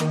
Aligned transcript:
Ik 0.00 0.06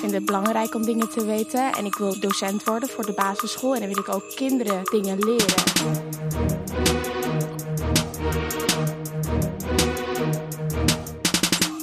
vind 0.00 0.12
het 0.12 0.24
belangrijk 0.24 0.74
om 0.74 0.84
dingen 0.84 1.08
te 1.08 1.24
weten 1.24 1.72
en 1.72 1.84
ik 1.84 1.94
wil 1.94 2.20
docent 2.20 2.64
worden 2.64 2.88
voor 2.88 3.06
de 3.06 3.12
basisschool 3.12 3.74
en 3.74 3.80
dan 3.80 3.88
wil 3.88 3.98
ik 3.98 4.08
ook 4.08 4.24
kinderen 4.34 4.82
dingen 4.84 5.18
leren. 5.18 5.62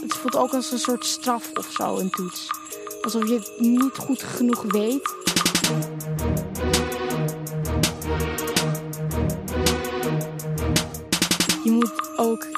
Het 0.02 0.14
voelt 0.14 0.36
ook 0.36 0.54
als 0.54 0.72
een 0.72 0.80
soort 0.80 1.06
straf 1.06 1.52
of 1.54 1.72
zo, 1.72 1.98
een 1.98 2.10
toets. 2.10 2.48
Alsof 3.02 3.28
je 3.28 3.34
het 3.34 3.52
niet 3.58 3.98
goed 3.98 4.24
genoeg 4.24 4.62
weet. 4.68 5.16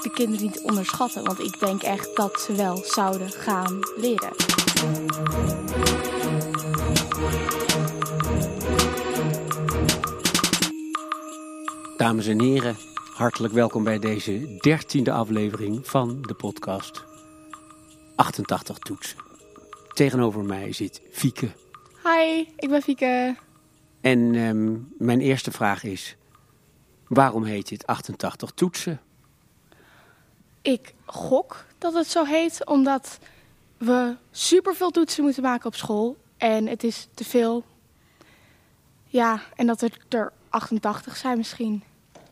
De 0.03 0.09
kinderen 0.09 0.45
niet 0.45 0.61
onderschatten, 0.61 1.23
want 1.23 1.39
ik 1.39 1.59
denk 1.59 1.81
echt 1.81 2.15
dat 2.15 2.41
ze 2.41 2.55
wel 2.55 2.77
zouden 2.83 3.29
gaan 3.29 3.79
leren. 3.95 4.31
Dames 11.97 12.27
en 12.27 12.41
heren, 12.41 12.75
hartelijk 13.13 13.53
welkom 13.53 13.83
bij 13.83 13.99
deze 13.99 14.57
dertiende 14.59 15.11
aflevering 15.11 15.87
van 15.87 16.21
de 16.21 16.33
podcast 16.33 17.03
88 18.15 18.77
Toetsen. 18.79 19.17
Tegenover 19.93 20.43
mij 20.43 20.71
zit 20.71 21.01
Fieke. 21.11 21.49
Hi, 22.03 22.45
ik 22.55 22.69
ben 22.69 22.81
Fieke. 22.81 23.35
En 24.01 24.35
ehm, 24.35 24.77
mijn 24.97 25.21
eerste 25.21 25.51
vraag 25.51 25.83
is, 25.83 26.15
waarom 27.07 27.43
heet 27.43 27.69
dit 27.69 27.87
88 27.87 28.51
Toetsen? 28.51 29.01
Ik 30.61 30.93
gok 31.05 31.65
dat 31.77 31.93
het 31.93 32.07
zo 32.07 32.25
heet 32.25 32.65
omdat 32.65 33.19
we 33.77 34.15
superveel 34.31 34.89
toetsen 34.89 35.23
moeten 35.23 35.43
maken 35.43 35.65
op 35.67 35.75
school. 35.75 36.17
En 36.37 36.67
het 36.67 36.83
is 36.83 37.07
te 37.13 37.23
veel. 37.25 37.63
Ja, 39.05 39.41
en 39.55 39.67
dat 39.67 39.81
er 39.81 39.97
er 40.09 40.33
88 40.49 41.15
zijn 41.17 41.37
misschien. 41.37 41.83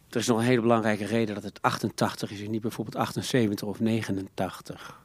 Er 0.09 0.17
is 0.17 0.27
nog 0.27 0.37
een 0.37 0.43
hele 0.43 0.61
belangrijke 0.61 1.05
reden 1.05 1.35
dat 1.35 1.43
het 1.43 1.61
88 1.61 2.31
is 2.31 2.41
en 2.41 2.52
niet 2.52 2.61
bijvoorbeeld 2.61 2.95
78 2.95 3.67
of 3.67 3.79
89. 3.79 5.02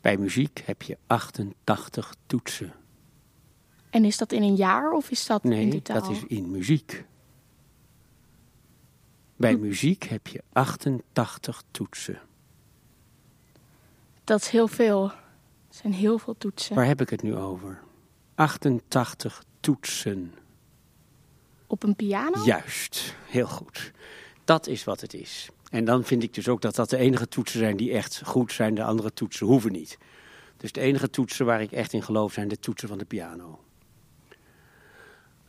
Bij 0.00 0.16
muziek 0.16 0.62
heb 0.64 0.82
je 0.82 0.98
88 1.06 2.14
toetsen. 2.26 2.72
En 3.90 4.04
is 4.04 4.16
dat 4.16 4.32
in 4.32 4.42
een 4.42 4.54
jaar 4.56 4.92
of 4.92 5.10
is 5.10 5.26
dat 5.26 5.44
in 5.44 5.50
Nee, 5.50 5.68
totaal? 5.70 6.00
dat 6.00 6.10
is 6.10 6.24
in 6.26 6.50
muziek. 6.50 7.04
Bij 9.42 9.56
muziek 9.56 10.04
heb 10.04 10.26
je 10.26 10.42
88 10.52 11.62
toetsen. 11.70 12.20
Dat 14.24 14.40
is 14.40 14.48
heel 14.48 14.68
veel. 14.68 15.02
Het 15.66 15.76
zijn 15.76 15.92
heel 15.92 16.18
veel 16.18 16.34
toetsen. 16.38 16.74
Waar 16.74 16.86
heb 16.86 17.00
ik 17.00 17.10
het 17.10 17.22
nu 17.22 17.36
over? 17.36 17.80
88 18.34 19.44
toetsen. 19.60 20.34
Op 21.66 21.82
een 21.82 21.96
piano? 21.96 22.44
Juist, 22.44 23.14
heel 23.26 23.46
goed. 23.46 23.92
Dat 24.44 24.66
is 24.66 24.84
wat 24.84 25.00
het 25.00 25.14
is. 25.14 25.48
En 25.70 25.84
dan 25.84 26.04
vind 26.04 26.22
ik 26.22 26.34
dus 26.34 26.48
ook 26.48 26.60
dat 26.60 26.74
dat 26.74 26.90
de 26.90 26.96
enige 26.96 27.28
toetsen 27.28 27.58
zijn 27.58 27.76
die 27.76 27.92
echt 27.92 28.22
goed 28.24 28.52
zijn. 28.52 28.74
De 28.74 28.84
andere 28.84 29.12
toetsen 29.12 29.46
hoeven 29.46 29.72
niet. 29.72 29.98
Dus 30.56 30.72
de 30.72 30.80
enige 30.80 31.10
toetsen 31.10 31.46
waar 31.46 31.62
ik 31.62 31.72
echt 31.72 31.92
in 31.92 32.02
geloof 32.02 32.32
zijn 32.32 32.48
de 32.48 32.58
toetsen 32.58 32.88
van 32.88 32.98
de 32.98 33.04
piano. 33.04 33.60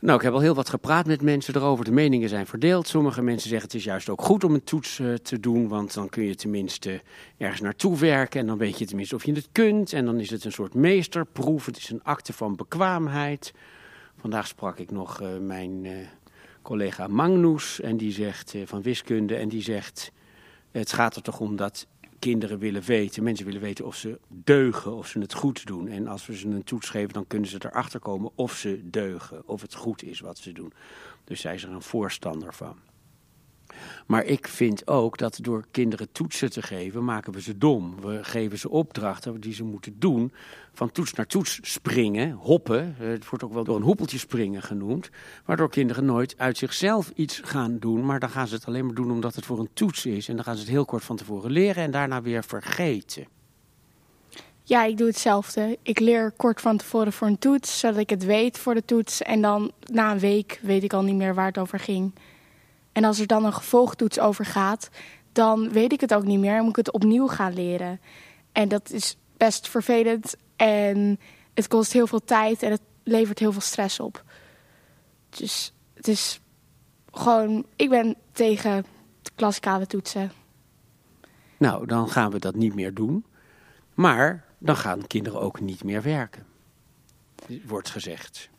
Nou, 0.04 0.18
ik 0.18 0.24
heb 0.24 0.32
al 0.32 0.40
heel 0.40 0.54
wat 0.54 0.68
gepraat 0.68 1.06
met 1.06 1.22
mensen 1.22 1.56
erover. 1.56 1.84
De 1.84 1.90
meningen 1.90 2.28
zijn 2.28 2.46
verdeeld. 2.46 2.86
Sommige 2.86 3.22
mensen 3.22 3.48
zeggen 3.48 3.68
het 3.68 3.76
is 3.76 3.84
juist 3.84 4.08
ook 4.08 4.22
goed 4.22 4.44
om 4.44 4.54
een 4.54 4.64
toets 4.64 4.98
eh, 4.98 5.14
te 5.14 5.40
doen, 5.40 5.68
want 5.68 5.94
dan 5.94 6.08
kun 6.08 6.24
je 6.24 6.34
tenminste 6.34 7.02
ergens 7.36 7.60
naartoe 7.60 7.98
werken 7.98 8.40
en 8.40 8.46
dan 8.46 8.58
weet 8.58 8.78
je 8.78 8.86
tenminste 8.86 9.14
of 9.14 9.24
je 9.24 9.32
het 9.32 9.48
kunt. 9.52 9.92
En 9.92 10.04
dan 10.04 10.20
is 10.20 10.30
het 10.30 10.44
een 10.44 10.52
soort 10.52 10.74
meesterproef. 10.74 11.66
Het 11.66 11.76
is 11.76 11.90
een 11.90 12.02
akte 12.02 12.32
van 12.32 12.56
bekwaamheid. 12.56 13.52
Vandaag 14.20 14.46
sprak 14.46 14.78
ik 14.78 14.90
nog 14.90 15.20
eh, 15.20 15.28
mijn 15.40 15.84
eh, 15.84 15.92
collega 16.62 17.06
Magnus 17.06 17.80
en 17.80 17.96
die 17.96 18.12
zegt 18.12 18.54
van 18.64 18.82
wiskunde 18.82 19.36
en 19.36 19.48
die 19.48 19.62
zegt 19.62 20.12
het 20.70 20.92
gaat 20.92 21.16
er 21.16 21.22
toch 21.22 21.40
om 21.40 21.56
dat 21.56 21.86
kinderen 22.24 22.58
willen 22.58 22.82
weten, 22.82 23.22
mensen 23.22 23.46
willen 23.46 23.60
weten 23.60 23.84
of 23.84 23.96
ze 23.96 24.18
deugen, 24.28 24.94
of 24.94 25.06
ze 25.06 25.18
het 25.18 25.34
goed 25.34 25.66
doen. 25.66 25.88
En 25.88 26.06
als 26.06 26.26
we 26.26 26.36
ze 26.36 26.48
een 26.48 26.64
toets 26.64 26.88
geven, 26.88 27.12
dan 27.12 27.26
kunnen 27.26 27.48
ze 27.48 27.56
erachter 27.60 28.00
komen 28.00 28.30
of 28.34 28.56
ze 28.56 28.80
deugen, 28.84 29.48
of 29.48 29.60
het 29.60 29.74
goed 29.74 30.02
is 30.02 30.20
wat 30.20 30.38
ze 30.38 30.52
doen. 30.52 30.72
Dus 31.24 31.40
zij 31.40 31.54
is 31.54 31.62
er 31.62 31.70
een 31.70 31.82
voorstander 31.82 32.54
van. 32.54 32.76
Maar 34.06 34.24
ik 34.24 34.48
vind 34.48 34.86
ook 34.88 35.18
dat 35.18 35.38
door 35.42 35.64
kinderen 35.70 36.12
toetsen 36.12 36.50
te 36.50 36.62
geven, 36.62 37.04
maken 37.04 37.32
we 37.32 37.40
ze 37.40 37.58
dom. 37.58 38.00
We 38.00 38.24
geven 38.24 38.58
ze 38.58 38.70
opdrachten 38.70 39.40
die 39.40 39.54
ze 39.54 39.64
moeten 39.64 39.94
doen. 39.98 40.32
Van 40.72 40.90
toets 40.90 41.12
naar 41.12 41.26
toets 41.26 41.58
springen, 41.62 42.32
hoppen. 42.32 42.96
eh, 42.98 43.06
Het 43.06 43.28
wordt 43.28 43.44
ook 43.44 43.52
wel 43.52 43.64
door 43.64 43.76
een 43.76 43.82
hoepeltje 43.82 44.18
springen 44.18 44.62
genoemd. 44.62 45.10
Waardoor 45.44 45.70
kinderen 45.70 46.04
nooit 46.04 46.34
uit 46.38 46.58
zichzelf 46.58 47.12
iets 47.14 47.40
gaan 47.44 47.78
doen. 47.78 48.04
Maar 48.04 48.20
dan 48.20 48.30
gaan 48.30 48.48
ze 48.48 48.54
het 48.54 48.66
alleen 48.66 48.84
maar 48.86 48.94
doen 48.94 49.10
omdat 49.10 49.34
het 49.34 49.44
voor 49.46 49.58
een 49.58 49.70
toets 49.72 50.06
is. 50.06 50.28
En 50.28 50.34
dan 50.34 50.44
gaan 50.44 50.54
ze 50.54 50.60
het 50.60 50.70
heel 50.70 50.84
kort 50.84 51.04
van 51.04 51.16
tevoren 51.16 51.50
leren 51.50 51.82
en 51.82 51.90
daarna 51.90 52.22
weer 52.22 52.44
vergeten. 52.44 53.26
Ja, 54.66 54.84
ik 54.84 54.96
doe 54.96 55.06
hetzelfde. 55.06 55.78
Ik 55.82 55.98
leer 55.98 56.32
kort 56.36 56.60
van 56.60 56.76
tevoren 56.76 57.12
voor 57.12 57.26
een 57.26 57.38
toets, 57.38 57.78
zodat 57.78 57.98
ik 57.98 58.10
het 58.10 58.24
weet 58.24 58.58
voor 58.58 58.74
de 58.74 58.84
toets. 58.84 59.22
En 59.22 59.40
dan 59.42 59.72
na 59.92 60.12
een 60.12 60.18
week 60.18 60.58
weet 60.62 60.82
ik 60.82 60.92
al 60.92 61.02
niet 61.02 61.14
meer 61.16 61.34
waar 61.34 61.46
het 61.46 61.58
over 61.58 61.78
ging. 61.78 62.12
En 62.94 63.04
als 63.04 63.20
er 63.20 63.26
dan 63.26 63.44
een 63.44 63.52
gevolgtoets 63.52 64.18
over 64.18 64.44
gaat, 64.44 64.88
dan 65.32 65.72
weet 65.72 65.92
ik 65.92 66.00
het 66.00 66.14
ook 66.14 66.24
niet 66.24 66.38
meer 66.38 66.56
en 66.56 66.60
moet 66.60 66.78
ik 66.78 66.86
het 66.86 66.92
opnieuw 66.92 67.26
gaan 67.26 67.52
leren. 67.52 68.00
En 68.52 68.68
dat 68.68 68.90
is 68.90 69.16
best 69.36 69.68
vervelend 69.68 70.36
en 70.56 71.20
het 71.54 71.68
kost 71.68 71.92
heel 71.92 72.06
veel 72.06 72.24
tijd 72.24 72.62
en 72.62 72.70
het 72.70 72.82
levert 73.02 73.38
heel 73.38 73.52
veel 73.52 73.60
stress 73.60 74.00
op. 74.00 74.24
Dus 75.30 75.72
het 75.94 76.08
is 76.08 76.40
gewoon, 77.10 77.66
ik 77.76 77.88
ben 77.88 78.16
tegen 78.32 78.84
klassikale 79.34 79.86
toetsen. 79.86 80.32
Nou, 81.56 81.86
dan 81.86 82.08
gaan 82.08 82.30
we 82.30 82.38
dat 82.38 82.54
niet 82.54 82.74
meer 82.74 82.94
doen. 82.94 83.24
Maar 83.94 84.44
dan 84.58 84.76
gaan 84.76 85.06
kinderen 85.06 85.40
ook 85.40 85.60
niet 85.60 85.84
meer 85.84 86.02
werken. 86.02 86.46
Wordt 87.66 87.90
gezegd. 87.90 88.50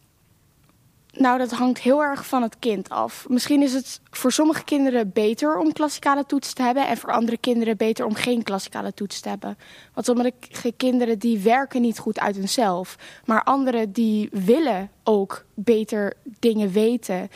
Nou, 1.18 1.38
dat 1.38 1.52
hangt 1.52 1.80
heel 1.80 2.04
erg 2.04 2.28
van 2.28 2.42
het 2.42 2.60
kind 2.60 2.90
af. 2.90 3.26
Misschien 3.30 3.62
is 3.62 3.74
het 3.74 4.02
voor 4.10 4.32
sommige 4.32 4.64
kinderen 4.64 5.12
beter 5.14 5.58
om 5.58 5.74
klassikale 5.74 6.26
toets 6.26 6.54
te 6.54 6.62
hebben... 6.62 6.88
en 6.88 6.98
voor 6.98 7.12
andere 7.12 7.38
kinderen 7.38 7.78
beter 7.78 8.06
om 8.06 8.14
geen 8.14 8.44
klassikale 8.44 8.94
toets 8.94 9.20
te 9.20 9.30
hebben. 9.30 9.58
Want 9.94 10.06
sommige 10.06 10.32
kinderen 10.78 11.20
die 11.20 11.40
werken 11.40 11.82
niet 11.82 12.00
goed 12.00 12.20
uit 12.20 12.36
hunzelf. 12.36 12.98
Maar 13.26 13.44
anderen 13.44 13.92
die 13.92 14.30
willen 14.32 14.92
ook 15.04 15.46
beter 15.54 16.14
dingen 16.40 16.72
weten 16.72 17.30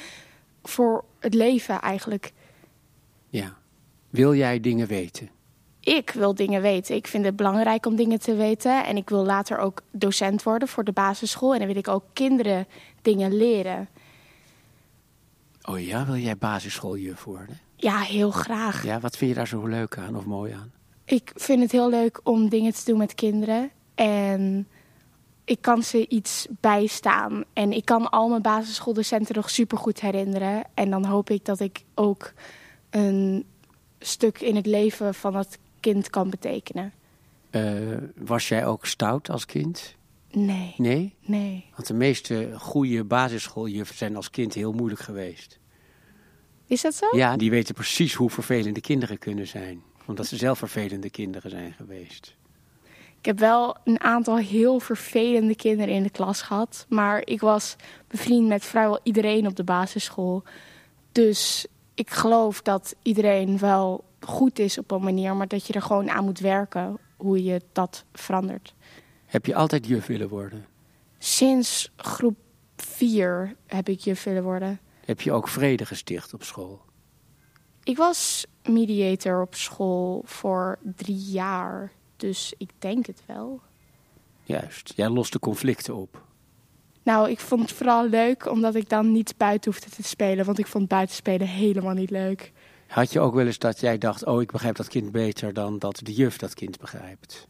voor 0.63 1.03
het 1.19 1.33
leven 1.33 1.81
eigenlijk. 1.81 2.31
Ja. 3.29 3.57
Wil 4.09 4.35
jij 4.35 4.59
dingen 4.59 4.87
weten? 4.87 5.29
Ik 5.79 6.11
wil 6.11 6.35
dingen 6.35 6.61
weten. 6.61 6.95
Ik 6.95 7.07
vind 7.07 7.25
het 7.25 7.35
belangrijk 7.35 7.85
om 7.85 7.95
dingen 7.95 8.19
te 8.19 8.35
weten. 8.35 8.85
En 8.85 8.97
ik 8.97 9.09
wil 9.09 9.25
later 9.25 9.57
ook 9.57 9.81
docent 9.91 10.43
worden 10.43 10.67
voor 10.67 10.83
de 10.83 10.91
basisschool. 10.91 11.53
En 11.53 11.59
dan 11.59 11.67
wil 11.67 11.77
ik 11.77 11.87
ook 11.87 12.03
kinderen 12.13 12.67
dingen 13.01 13.37
leren. 13.37 13.89
Oh 15.63 15.85
ja, 15.85 16.05
wil 16.05 16.15
jij 16.15 16.37
basisschooljuf 16.37 17.23
worden? 17.23 17.59
Ja, 17.75 17.99
heel 17.99 18.31
graag. 18.31 18.83
Ja, 18.83 18.99
wat 18.99 19.17
vind 19.17 19.29
je 19.29 19.37
daar 19.37 19.47
zo 19.47 19.65
leuk 19.65 19.97
aan 19.97 20.15
of 20.15 20.25
mooi 20.25 20.53
aan? 20.53 20.71
Ik 21.05 21.31
vind 21.35 21.61
het 21.61 21.71
heel 21.71 21.89
leuk 21.89 22.19
om 22.23 22.49
dingen 22.49 22.73
te 22.73 22.85
doen 22.85 22.97
met 22.97 23.15
kinderen. 23.15 23.71
En 23.95 24.67
ik 25.45 25.61
kan 25.61 25.83
ze 25.83 26.07
iets 26.07 26.47
bijstaan. 26.59 27.43
En 27.53 27.71
ik 27.71 27.85
kan 27.85 28.09
al 28.09 28.29
mijn 28.29 28.41
basisschooldocenten 28.41 29.35
nog 29.35 29.49
supergoed 29.49 30.01
herinneren. 30.01 30.63
En 30.73 30.89
dan 30.89 31.05
hoop 31.05 31.29
ik 31.29 31.45
dat 31.45 31.59
ik 31.59 31.83
ook 31.95 32.33
een 32.89 33.45
stuk 33.99 34.41
in 34.41 34.55
het 34.55 34.65
leven 34.65 35.13
van 35.13 35.33
dat 35.33 35.57
kind 35.79 36.09
kan 36.09 36.29
betekenen. 36.29 36.93
Eh, 37.49 37.63
was 38.15 38.47
jij 38.47 38.65
ook 38.65 38.85
stout 38.85 39.29
als 39.29 39.45
kind? 39.45 39.95
Nee, 40.31 40.73
Nee? 40.77 41.13
nee. 41.25 41.65
Want 41.75 41.87
de 41.87 41.93
meeste 41.93 42.51
goede 42.57 43.03
basisschooljuffen 43.03 43.95
zijn 43.97 44.15
als 44.15 44.29
kind 44.29 44.53
heel 44.53 44.71
moeilijk 44.71 45.01
geweest. 45.01 45.59
Is 46.67 46.81
dat 46.81 46.95
zo? 46.95 47.17
Ja, 47.17 47.37
die 47.37 47.49
weten 47.49 47.73
precies 47.75 48.13
hoe 48.13 48.29
vervelende 48.29 48.81
kinderen 48.81 49.17
kunnen 49.17 49.47
zijn. 49.47 49.81
Omdat 50.05 50.27
ze 50.27 50.35
zelf 50.37 50.57
vervelende 50.57 51.09
kinderen 51.09 51.49
zijn 51.51 51.73
geweest. 51.73 52.35
Ik 53.19 53.25
heb 53.25 53.39
wel 53.39 53.77
een 53.83 53.99
aantal 53.99 54.37
heel 54.37 54.79
vervelende 54.79 55.55
kinderen 55.55 55.93
in 55.93 56.03
de 56.03 56.09
klas 56.09 56.41
gehad. 56.41 56.85
Maar 56.89 57.21
ik 57.25 57.39
was 57.41 57.75
bevriend 58.07 58.47
met 58.47 58.65
vrijwel 58.65 58.99
iedereen 59.03 59.47
op 59.47 59.55
de 59.55 59.63
basisschool. 59.63 60.43
Dus 61.11 61.65
ik 61.93 62.09
geloof 62.09 62.61
dat 62.61 62.95
iedereen 63.01 63.57
wel 63.57 64.03
goed 64.19 64.59
is 64.59 64.77
op 64.77 64.91
een 64.91 65.03
manier. 65.03 65.35
Maar 65.35 65.47
dat 65.47 65.67
je 65.67 65.73
er 65.73 65.81
gewoon 65.81 66.09
aan 66.09 66.23
moet 66.23 66.39
werken 66.39 66.97
hoe 67.17 67.43
je 67.43 67.61
dat 67.71 68.05
verandert. 68.13 68.73
Heb 69.25 69.45
je 69.45 69.55
altijd 69.55 69.87
juf 69.87 70.05
willen 70.05 70.29
worden? 70.29 70.65
Sinds 71.17 71.91
groep 71.95 72.37
4 72.75 73.55
heb 73.65 73.89
ik 73.89 73.99
juf 73.99 74.23
willen 74.23 74.43
worden. 74.43 74.79
Heb 75.05 75.21
je 75.21 75.31
ook 75.31 75.47
vrede 75.47 75.85
gesticht 75.85 76.33
op 76.33 76.43
school? 76.43 76.81
Ik 77.83 77.97
was 77.97 78.45
mediator 78.63 79.41
op 79.41 79.55
school 79.55 80.21
voor 80.25 80.79
drie 80.95 81.31
jaar, 81.31 81.91
dus 82.15 82.53
ik 82.57 82.69
denk 82.79 83.05
het 83.05 83.21
wel. 83.25 83.61
Juist, 84.43 84.93
jij 84.95 85.09
loste 85.09 85.39
conflicten 85.39 85.95
op. 85.95 86.23
Nou, 87.03 87.29
ik 87.29 87.39
vond 87.39 87.61
het 87.61 87.71
vooral 87.71 88.07
leuk 88.07 88.51
omdat 88.51 88.75
ik 88.75 88.89
dan 88.89 89.11
niet 89.11 89.33
buiten 89.37 89.71
hoefde 89.71 89.89
te 89.89 90.03
spelen, 90.03 90.45
want 90.45 90.59
ik 90.59 90.67
vond 90.67 90.87
buitenspelen 90.87 91.47
helemaal 91.47 91.93
niet 91.93 92.09
leuk. 92.09 92.51
Had 92.89 93.13
je 93.13 93.19
ook 93.19 93.33
wel 93.33 93.45
eens 93.45 93.57
dat 93.57 93.79
jij 93.79 93.97
dacht, 93.97 94.25
oh 94.25 94.41
ik 94.41 94.51
begrijp 94.51 94.75
dat 94.75 94.87
kind 94.87 95.11
beter 95.11 95.53
dan 95.53 95.79
dat 95.79 95.99
de 96.03 96.13
juf 96.13 96.37
dat 96.37 96.53
kind 96.53 96.79
begrijpt? 96.79 97.47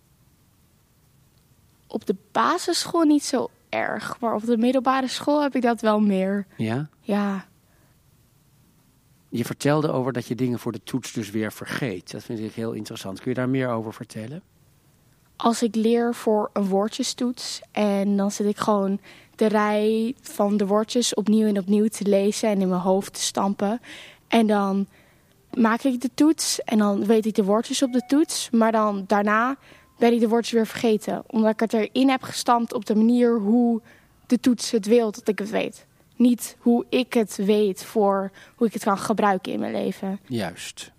Op 1.88 2.06
de 2.06 2.16
basisschool 2.32 3.04
niet 3.04 3.24
zo 3.24 3.50
erg, 3.70 4.20
maar 4.20 4.36
op 4.36 4.46
de 4.46 4.58
middelbare 4.58 5.08
school 5.08 5.42
heb 5.42 5.56
ik 5.56 5.62
dat 5.62 5.82
wel 5.82 6.00
meer. 6.00 6.46
Ja? 6.56 6.90
Ja, 7.02 7.46
Je 9.30 9.46
vertelde 9.46 9.92
over 9.92 10.14
dat 10.14 10.28
je 10.28 10.36
dingen 10.36 10.60
voor 10.60 10.72
de 10.72 10.84
toets 10.84 11.12
dus 11.12 11.30
weer 11.30 11.52
vergeet. 11.52 12.12
Dat 12.12 12.24
vind 12.24 12.40
ik 12.40 12.54
heel 12.54 12.72
interessant. 12.72 13.20
Kun 13.20 13.32
je 13.32 13.38
daar 13.38 13.50
meer 13.50 13.70
over 13.70 13.94
vertellen? 13.94 14.42
als 15.42 15.64
ik 15.64 15.76
leer 15.76 16.16
voor 16.16 16.50
een 16.54 16.66
woordjestoets 16.68 17.62
en 17.72 18.18
dan 18.18 18.32
zit 18.32 18.48
ik 18.48 18.58
gewoon 18.58 19.00
de 19.36 19.46
rij 19.46 20.16
van 20.22 20.58
de 20.58 20.66
woordjes 20.66 21.14
opnieuw 21.14 21.48
en 21.48 21.58
opnieuw 21.58 21.88
te 21.88 22.04
lezen 22.10 22.50
en 22.50 22.62
in 22.62 22.70
mijn 22.70 22.82
hoofd 22.82 23.14
te 23.14 23.22
stampen. 23.22 23.82
En 24.28 24.48
dan 24.48 24.88
maak 25.54 25.81
ik 25.81 26.01
de 26.01 26.10
toets 26.13 26.63
en 26.63 26.78
dan 26.78 27.06
weet 27.06 27.25
ik 27.25 27.36
de 27.36 27.44
woordjes 27.44 27.84
op 27.84 27.94
de 27.94 28.06
toets, 28.07 28.50
maar 28.50 28.72
dan 28.72 29.04
daarna 29.07 29.57
ben 29.98 30.13
ik 30.13 30.19
de 30.19 30.28
woordjes 30.28 30.54
weer 30.54 30.68
vergeten, 30.68 31.24
omdat 31.28 31.51
ik 31.51 31.60
het 31.60 31.74
erin 31.74 32.10
heb 32.10 32.24
gestampt 32.24 32.74
op 32.74 32.86
de 32.86 32.96
manier 32.96 33.38
hoe 33.40 33.81
de 34.28 34.40
toets 34.40 34.72
het 34.72 34.86
wil 34.86 35.12
dat 35.12 35.28
ik 35.28 35.40
het 35.40 35.50
weet. 35.50 35.86
Niet 36.16 36.56
hoe 36.60 36.86
ik 36.90 37.13
het 37.13 37.36
weet 37.36 37.84
voor 37.84 38.31
hoe 38.56 38.68
ik 38.68 38.74
het 38.74 38.84
kan 38.84 38.98
gebruiken 38.98 39.51
in 39.54 39.60
mijn 39.60 39.72
leven. 39.72 40.19
Juist. 40.28 40.92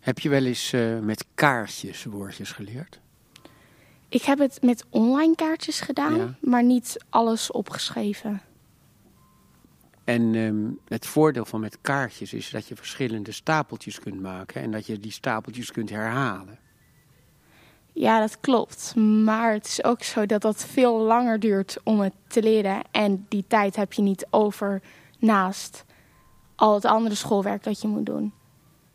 Heb 0.00 0.18
je 0.18 0.28
wel 0.28 0.44
eens 0.44 0.72
eh, 0.72 0.98
met 0.98 1.24
kaartjes 1.34 2.04
woordjes 2.04 2.52
geleerd? 2.52 2.98
Ik 4.08 4.22
heb 4.22 4.38
het 4.38 4.62
met 4.62 4.84
online 4.90 5.34
kaartjes 5.34 5.80
gedaan, 5.80 6.16
Ja. 6.16 6.34
maar 6.40 6.62
niet 6.62 7.04
alles 7.08 7.50
opgeschreven. 7.50 8.42
En 10.06 10.34
ehm, 10.34 10.70
het 10.88 11.06
voordeel 11.06 11.44
van 11.44 11.60
met 11.60 11.78
kaartjes 11.80 12.32
is 12.32 12.50
dat 12.50 12.66
je 12.66 12.76
verschillende 12.76 13.32
stapeltjes 13.32 14.00
kunt 14.00 14.20
maken 14.20 14.62
en 14.62 14.70
dat 14.70 14.86
je 14.86 15.00
die 15.00 15.10
stapeltjes 15.10 15.72
kunt 15.72 15.90
herhalen. 15.90 16.58
Ja, 17.92 18.20
dat 18.20 18.40
klopt. 18.40 18.94
Maar 18.96 19.52
het 19.52 19.66
is 19.66 19.84
ook 19.84 20.02
zo 20.02 20.26
dat 20.26 20.42
dat 20.42 20.64
veel 20.64 20.98
langer 21.00 21.40
duurt 21.40 21.78
om 21.82 22.00
het 22.00 22.12
te 22.26 22.42
leren. 22.42 22.82
En 22.90 23.26
die 23.28 23.44
tijd 23.48 23.76
heb 23.76 23.92
je 23.92 24.02
niet 24.02 24.26
over 24.30 24.82
naast 25.18 25.84
al 26.54 26.74
het 26.74 26.84
andere 26.84 27.14
schoolwerk 27.14 27.62
dat 27.64 27.80
je 27.80 27.88
moet 27.88 28.06
doen. 28.06 28.32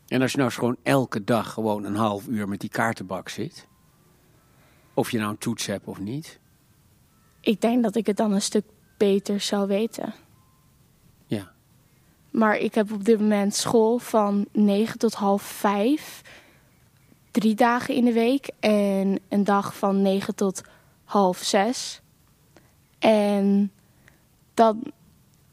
En 0.08 0.22
als 0.22 0.32
je 0.32 0.38
nou 0.38 0.52
gewoon 0.52 0.78
elke 0.84 1.24
dag 1.24 1.54
gewoon 1.54 1.84
een 1.84 1.96
half 1.96 2.28
uur 2.28 2.48
met 2.48 2.60
die 2.60 2.70
kaartenbak 2.70 3.30
zit, 3.30 3.68
of 4.94 5.12
je 5.12 5.18
nou 5.18 5.32
een 5.32 5.38
toets 5.38 5.66
hebt 5.66 5.88
of 5.88 6.00
niet, 6.00 6.40
Ik 7.42 7.62
denk 7.62 7.84
dat 7.84 7.96
ik 7.96 8.06
het 8.06 8.18
dan 8.18 8.32
een 8.32 8.42
stuk 8.42 8.66
beter 8.98 9.40
zou 9.40 9.68
weten. 9.68 10.14
Maar 12.32 12.58
ik 12.58 12.76
heb 12.76 12.92
op 12.92 13.06
dit 13.06 13.20
moment 13.20 13.56
school 13.56 13.98
van 13.98 14.46
9 14.52 15.00
tot 15.00 15.14
half 15.14 15.42
5. 15.42 16.22
Drie 17.32 17.56
dagen 17.56 17.96
in 17.96 18.06
de 18.06 18.14
week. 18.14 18.50
En 18.60 19.20
een 19.30 19.44
dag 19.44 19.78
van 19.78 20.02
9 20.02 20.36
tot 20.36 20.62
half 21.04 21.38
6. 21.38 22.02
En 23.00 23.72
dan 24.54 24.84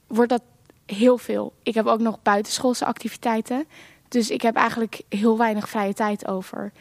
wordt 0.07 0.31
dat 0.31 0.43
heel 0.87 1.19
veel. 1.19 1.53
Ik 1.63 1.75
heb 1.75 1.87
ook 1.87 2.01
nog 2.01 2.23
buitenschoolse 2.23 2.85
activiteiten. 2.85 3.67
Dus 4.09 4.31
ik 4.31 4.43
heb 4.43 4.55
eigenlijk 4.57 5.03
heel 5.09 5.39
weinig 5.39 5.69
vrije 5.69 5.95
tijd 5.95 6.27
over. 6.27 6.73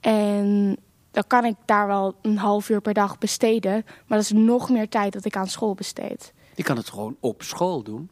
En 0.00 0.76
dan 1.10 1.24
kan 1.26 1.44
ik 1.44 1.56
daar 1.64 1.86
wel 1.86 2.14
een 2.22 2.38
half 2.38 2.68
uur 2.68 2.80
per 2.80 2.94
dag 2.94 3.18
besteden. 3.18 3.84
Maar 4.06 4.18
dat 4.18 4.20
is 4.20 4.32
nog 4.32 4.70
meer 4.70 4.88
tijd 4.88 5.12
dat 5.12 5.24
ik 5.24 5.36
aan 5.36 5.48
school 5.48 5.74
besteed. 5.74 6.32
Je 6.54 6.62
kan 6.62 6.76
het 6.76 6.88
gewoon 6.88 7.16
op 7.20 7.42
school 7.42 7.82
doen. 7.82 8.10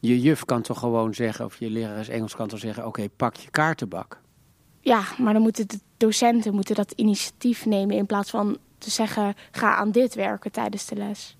Je 0.00 0.20
juf 0.20 0.44
kan 0.44 0.62
toch 0.62 0.78
gewoon 0.78 1.14
zeggen, 1.14 1.44
of 1.44 1.58
je 1.58 1.70
lerares 1.70 2.08
Engels 2.08 2.36
kan 2.36 2.48
toch 2.48 2.58
zeggen, 2.58 2.86
oké, 2.86 3.08
pak 3.08 3.36
je 3.36 3.50
kaartenbak. 3.50 4.20
Ja, 4.80 5.02
maar 5.18 5.32
dan 5.32 5.42
moeten 5.42 5.68
de 5.68 5.80
docenten 5.96 6.54
moeten 6.54 6.74
dat 6.74 6.92
initiatief 6.92 7.66
nemen 7.66 7.96
in 7.96 8.06
plaats 8.06 8.30
van 8.30 8.58
te 8.78 8.90
zeggen: 8.90 9.34
ga 9.50 9.74
aan 9.76 9.90
dit 9.90 10.14
werken 10.14 10.52
tijdens 10.52 10.86
de 10.86 10.96
les. 10.96 11.36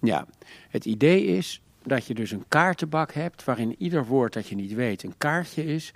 Ja, 0.00 0.26
het 0.68 0.84
idee 0.84 1.24
is 1.24 1.62
dat 1.82 2.06
je 2.06 2.14
dus 2.14 2.30
een 2.30 2.44
kaartenbak 2.48 3.12
hebt 3.12 3.44
waarin 3.44 3.74
ieder 3.78 4.06
woord 4.06 4.32
dat 4.32 4.48
je 4.48 4.54
niet 4.54 4.72
weet 4.72 5.02
een 5.02 5.18
kaartje 5.18 5.64
is. 5.64 5.92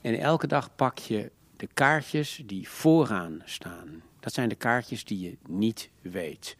En 0.00 0.18
elke 0.18 0.46
dag 0.46 0.74
pak 0.76 0.98
je 0.98 1.30
de 1.56 1.68
kaartjes 1.74 2.42
die 2.46 2.68
vooraan 2.68 3.42
staan. 3.44 4.02
Dat 4.20 4.32
zijn 4.32 4.48
de 4.48 4.54
kaartjes 4.54 5.04
die 5.04 5.20
je 5.20 5.36
niet 5.48 5.90
weet. 6.00 6.56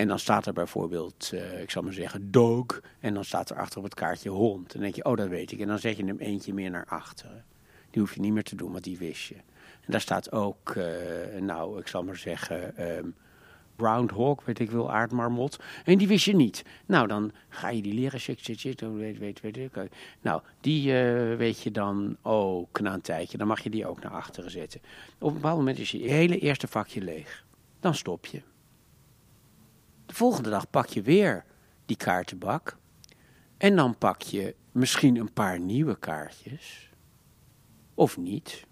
En 0.00 0.08
dan 0.08 0.18
staat 0.18 0.46
er 0.46 0.52
bijvoorbeeld, 0.52 1.30
eh, 1.34 1.60
ik 1.60 1.70
zal 1.70 1.82
maar 1.82 1.92
zeggen, 1.92 2.30
dog. 2.30 2.80
En 3.00 3.14
dan 3.14 3.24
staat 3.24 3.50
er 3.50 3.56
achter 3.56 3.78
op 3.78 3.84
het 3.84 3.94
kaartje 3.94 4.30
hond. 4.30 4.66
En 4.66 4.72
dan 4.72 4.82
denk 4.82 4.94
je, 4.94 5.04
oh 5.04 5.16
dat 5.16 5.28
weet 5.28 5.52
ik. 5.52 5.60
En 5.60 5.66
dan 5.66 5.78
zet 5.78 5.96
je 5.96 6.04
hem 6.04 6.18
eentje 6.18 6.54
meer 6.54 6.70
naar 6.70 6.86
achteren. 6.88 7.44
Die 7.90 8.00
hoef 8.00 8.14
je 8.14 8.20
niet 8.20 8.32
meer 8.32 8.42
te 8.42 8.56
doen, 8.56 8.72
want 8.72 8.84
die 8.84 8.98
wist 8.98 9.22
je. 9.22 9.34
En 9.80 9.86
daar 9.86 10.00
staat 10.00 10.32
ook, 10.32 10.70
eh, 10.70 11.40
nou, 11.40 11.78
ik 11.78 11.86
zal 11.86 12.02
maar 12.02 12.16
zeggen, 12.16 12.76
ehm 12.76 13.08
groundhog, 13.76 14.44
weet 14.44 14.58
ik 14.58 14.70
wel, 14.70 14.92
aardmarmot. 14.92 15.58
En 15.84 15.98
die 15.98 16.08
wist 16.08 16.24
je 16.24 16.34
niet. 16.34 16.64
Nou, 16.86 17.06
dan 17.06 17.32
ga 17.48 17.68
je 17.70 17.82
die 17.82 17.94
leren. 17.94 18.96
Weet, 18.96 19.18
weet, 19.18 19.40
weet. 19.40 19.92
Nou, 20.20 20.42
die 20.60 21.00
eh, 21.00 21.36
weet 21.36 21.62
je 21.62 21.70
dan 21.70 22.16
ook 22.22 22.80
na 22.80 22.94
een 22.94 23.00
tijdje. 23.00 23.38
Dan 23.38 23.46
mag 23.46 23.60
je 23.60 23.70
die 23.70 23.86
ook 23.86 24.02
naar 24.02 24.12
achteren 24.12 24.50
zetten. 24.50 24.80
Op 25.18 25.28
een 25.28 25.34
bepaald 25.34 25.58
moment 25.58 25.78
is 25.78 25.90
je 25.90 25.98
hele 25.98 26.38
eerste 26.38 26.68
vakje 26.68 27.00
leeg. 27.00 27.44
Dan 27.80 27.94
stop 27.94 28.26
je. 28.26 28.42
De 30.10 30.16
volgende 30.16 30.50
dag 30.50 30.70
pak 30.70 30.86
je 30.86 31.02
weer 31.02 31.44
die 31.86 31.96
kaartenbak. 31.96 32.76
En 33.56 33.76
dan 33.76 33.98
pak 33.98 34.22
je 34.22 34.54
misschien 34.72 35.16
een 35.16 35.32
paar 35.32 35.60
nieuwe 35.60 35.98
kaartjes. 35.98 36.90
Of 37.94 38.16
niet. 38.16 38.66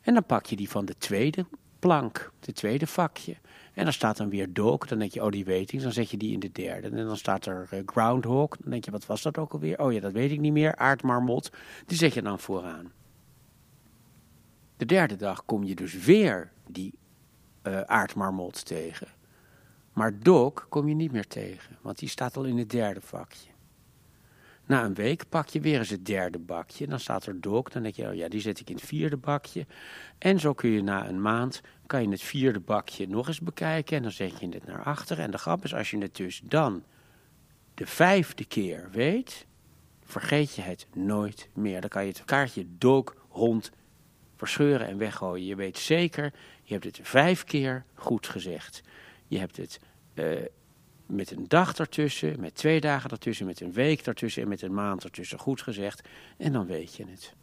En 0.00 0.14
dan 0.14 0.24
pak 0.24 0.46
je 0.46 0.56
die 0.56 0.68
van 0.68 0.84
de 0.84 0.98
tweede 0.98 1.46
plank, 1.78 2.32
de 2.40 2.52
tweede 2.52 2.86
vakje. 2.86 3.36
En 3.74 3.84
dan 3.84 3.92
staat 3.92 4.16
dan 4.16 4.28
weer 4.28 4.52
dog, 4.52 4.86
dan 4.86 4.98
denk 4.98 5.12
je, 5.12 5.24
oh 5.24 5.30
die 5.30 5.44
weet 5.44 5.72
ik. 5.72 5.82
Dan 5.82 5.92
zet 5.92 6.10
je 6.10 6.16
die 6.16 6.32
in 6.32 6.40
de 6.40 6.52
derde. 6.52 6.88
En 6.88 7.06
dan 7.06 7.16
staat 7.16 7.46
er 7.46 7.68
eh, 7.70 7.80
groundhog, 7.86 8.56
dan 8.56 8.70
denk 8.70 8.84
je, 8.84 8.90
wat 8.90 9.06
was 9.06 9.22
dat 9.22 9.38
ook 9.38 9.52
alweer? 9.52 9.78
Oh 9.78 9.92
ja, 9.92 10.00
dat 10.00 10.12
weet 10.12 10.30
ik 10.30 10.40
niet 10.40 10.52
meer. 10.52 10.76
Aardmarmot, 10.76 11.52
die 11.86 11.96
zet 11.96 12.14
je 12.14 12.22
dan 12.22 12.38
vooraan. 12.38 12.92
De 14.76 14.86
derde 14.86 15.16
dag 15.16 15.44
kom 15.44 15.64
je 15.64 15.74
dus 15.74 16.04
weer 16.04 16.52
die 16.66 16.94
eh, 17.62 17.80
aardmarmot 17.80 18.64
tegen. 18.64 19.16
Maar 19.98 20.18
dog 20.18 20.66
kom 20.68 20.88
je 20.88 20.94
niet 20.94 21.12
meer 21.12 21.26
tegen, 21.26 21.76
want 21.80 21.98
die 21.98 22.08
staat 22.08 22.36
al 22.36 22.44
in 22.44 22.58
het 22.58 22.70
derde 22.70 23.00
vakje. 23.00 23.50
Na 24.66 24.84
een 24.84 24.94
week 24.94 25.28
pak 25.28 25.48
je 25.48 25.60
weer 25.60 25.78
eens 25.78 25.90
het 25.90 26.06
derde 26.06 26.38
bakje. 26.38 26.86
Dan 26.86 27.00
staat 27.00 27.26
er 27.26 27.40
dog. 27.40 27.68
Dan 27.68 27.82
denk 27.82 27.94
je, 27.94 28.08
oh 28.08 28.14
ja, 28.14 28.28
die 28.28 28.40
zet 28.40 28.60
ik 28.60 28.70
in 28.70 28.74
het 28.76 28.84
vierde 28.84 29.16
bakje. 29.16 29.66
En 30.18 30.40
zo 30.40 30.52
kun 30.52 30.70
je 30.70 30.82
na 30.82 31.08
een 31.08 31.22
maand, 31.22 31.60
kan 31.86 32.02
je 32.02 32.08
het 32.08 32.22
vierde 32.22 32.60
bakje 32.60 33.08
nog 33.08 33.26
eens 33.28 33.40
bekijken. 33.40 33.96
En 33.96 34.02
dan 34.02 34.12
zet 34.12 34.40
je 34.40 34.48
het 34.48 34.66
naar 34.66 34.82
achteren. 34.82 35.24
En 35.24 35.30
de 35.30 35.38
grap 35.38 35.64
is, 35.64 35.74
als 35.74 35.90
je 35.90 35.98
het 35.98 36.16
dus 36.16 36.40
dan 36.44 36.82
de 37.74 37.86
vijfde 37.86 38.44
keer 38.44 38.88
weet, 38.92 39.46
vergeet 40.04 40.54
je 40.54 40.62
het 40.62 40.86
nooit 40.94 41.48
meer. 41.54 41.80
Dan 41.80 41.90
kan 41.90 42.02
je 42.02 42.08
het 42.08 42.24
kaartje 42.24 42.66
dog, 42.78 43.14
hond, 43.28 43.70
verscheuren 44.36 44.86
en 44.86 44.98
weggooien. 44.98 45.46
Je 45.46 45.56
weet 45.56 45.78
zeker, 45.78 46.32
je 46.62 46.72
hebt 46.72 46.84
het 46.84 47.00
vijf 47.02 47.44
keer 47.44 47.84
goed 47.94 48.26
gezegd. 48.26 48.82
Je 49.26 49.38
hebt 49.38 49.56
het 49.56 49.80
eh, 50.18 50.46
met 51.06 51.30
een 51.30 51.44
dag 51.48 51.74
ertussen, 51.74 52.40
met 52.40 52.54
twee 52.54 52.80
dagen 52.80 53.10
ertussen, 53.10 53.46
met 53.46 53.60
een 53.60 53.72
week 53.72 54.06
ertussen 54.06 54.42
en 54.42 54.48
met 54.48 54.62
een 54.62 54.74
maand 54.74 55.04
ertussen 55.04 55.38
goed 55.38 55.62
gezegd. 55.62 56.08
En 56.36 56.52
dan 56.52 56.66
weet 56.66 56.94
je 56.94 57.04
het. 57.10 57.34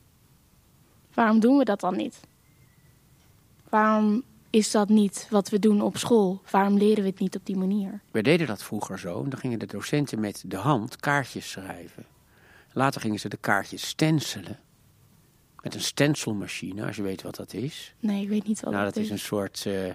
Waarom 1.14 1.40
doen 1.40 1.58
we 1.58 1.64
dat 1.64 1.80
dan 1.80 1.96
niet? 1.96 2.20
Waarom 3.70 4.24
is 4.50 4.72
dat 4.72 4.90
niet 4.90 5.28
wat 5.30 5.50
we 5.50 5.60
doen 5.60 5.82
op 5.82 5.98
school? 5.98 6.42
Waarom 6.52 6.78
leren 6.78 7.04
we 7.04 7.10
het 7.10 7.20
niet 7.20 7.36
op 7.36 7.46
die 7.46 7.58
manier? 7.58 8.02
Wij 8.12 8.22
deden 8.22 8.48
dat 8.48 8.64
vroeger 8.64 9.00
zo. 9.00 9.28
Dan 9.28 9.40
gingen 9.40 9.60
de 9.60 9.66
docenten 9.66 10.20
met 10.20 10.44
de 10.48 10.58
hand 10.58 10.96
kaartjes 10.96 11.52
schrijven. 11.52 12.06
Later 12.74 13.02
gingen 13.02 13.20
ze 13.20 13.30
de 13.30 13.38
kaartjes 13.38 13.88
stencelen. 13.88 14.60
Met 15.62 15.74
een 15.74 15.82
stencilmachine, 15.82 16.86
als 16.86 16.96
je 16.96 17.02
weet 17.02 17.22
wat 17.22 17.36
dat 17.36 17.54
is. 17.54 17.96
Nee, 18.00 18.22
ik 18.22 18.30
weet 18.30 18.48
niet 18.48 18.60
wat 18.60 18.72
nou, 18.74 18.86
dat 18.86 18.94
dat 18.94 19.04
is 19.04 19.10
een 19.10 19.20
soort, 19.20 19.66
eh, 19.66 19.92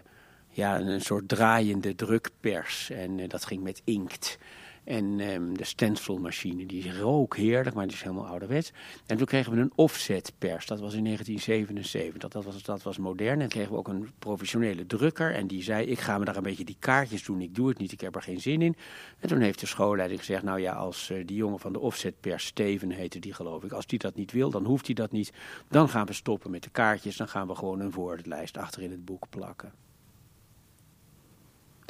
ja, 0.51 0.81
een, 0.81 1.01
soort 1.01 1.29
draaiende 1.29 1.95
drukpers. 1.95 2.91
En 2.91 3.21
eh, 3.21 3.29
dat 3.29 3.45
ging 3.45 3.63
met 3.63 3.83
inkt. 3.85 4.39
En 4.85 5.21
ehm, 5.21 5.53
de 5.55 5.65
stencilmachine, 5.65 6.67
die 6.67 6.99
rook 6.99 7.37
heerlijk, 7.37 7.77
maar 7.77 7.87
die 7.87 7.97
is 7.97 8.03
helemaal 8.03 8.27
ouderwets. 8.27 8.73
En 9.07 9.17
toen 9.17 9.27
kregen 9.27 9.53
we 9.53 9.61
een 9.61 9.73
offsetpers, 9.75 10.67
dat 10.67 10.81
was 10.81 10.95
in 10.95 11.05
1977. 11.05 12.31
Dat 12.31 12.45
was, 12.45 12.63
dat 12.63 12.83
was 12.83 12.99
modern. 12.99 13.41
En 13.41 13.49
kregen 13.49 13.73
we 13.73 13.79
ook 13.79 13.89
een 13.89 14.11
professionele 14.19 14.87
drukker. 14.87 15.35
En 15.35 15.47
die 15.47 15.63
zei, 15.63 15.87
ik 15.87 15.99
ga 15.99 16.19
me 16.19 16.25
daar 16.25 16.37
een 16.37 16.43
beetje 16.43 16.65
die 16.65 16.77
kaartjes 16.79 17.25
doen. 17.25 17.41
Ik 17.41 17.55
doe 17.55 17.69
het 17.69 17.79
niet, 17.79 17.93
ik 17.93 18.01
heb 18.01 18.15
er 18.15 18.23
geen 18.23 18.41
zin 18.41 18.63
in. 18.63 18.77
En 19.19 19.29
toen 19.29 19.41
heeft 19.41 19.61
de 19.61 19.67
schoolleiding 19.67 20.21
gezegd, 20.21 20.43
nou 20.43 20.61
ja, 20.61 20.73
als 20.73 21.11
uh, 21.11 21.27
die 21.27 21.37
jongen 21.37 21.59
van 21.59 21.73
de 21.73 21.79
offsetpers, 21.79 22.47
Steven 22.47 22.91
heette 22.91 23.19
die 23.19 23.35
geloof 23.35 23.65
ik. 23.65 23.73
Als 23.73 23.87
die 23.87 23.99
dat 23.99 24.15
niet 24.15 24.33
wil, 24.33 24.51
dan 24.51 24.65
hoeft 24.65 24.87
hij 24.87 24.95
dat 24.95 25.13
niet. 25.13 25.33
Dan 25.69 25.89
gaan 25.89 26.07
we 26.07 26.13
stoppen 26.13 26.51
met 26.51 26.63
de 26.63 26.71
kaartjes. 26.71 27.17
Dan 27.17 27.29
gaan 27.29 27.47
we 27.47 27.55
gewoon 27.55 27.81
een 27.81 27.91
woordenlijst 27.91 28.57
achter 28.57 28.83
in 28.83 28.91
het 28.91 29.05
boek 29.05 29.27
plakken. 29.31 29.73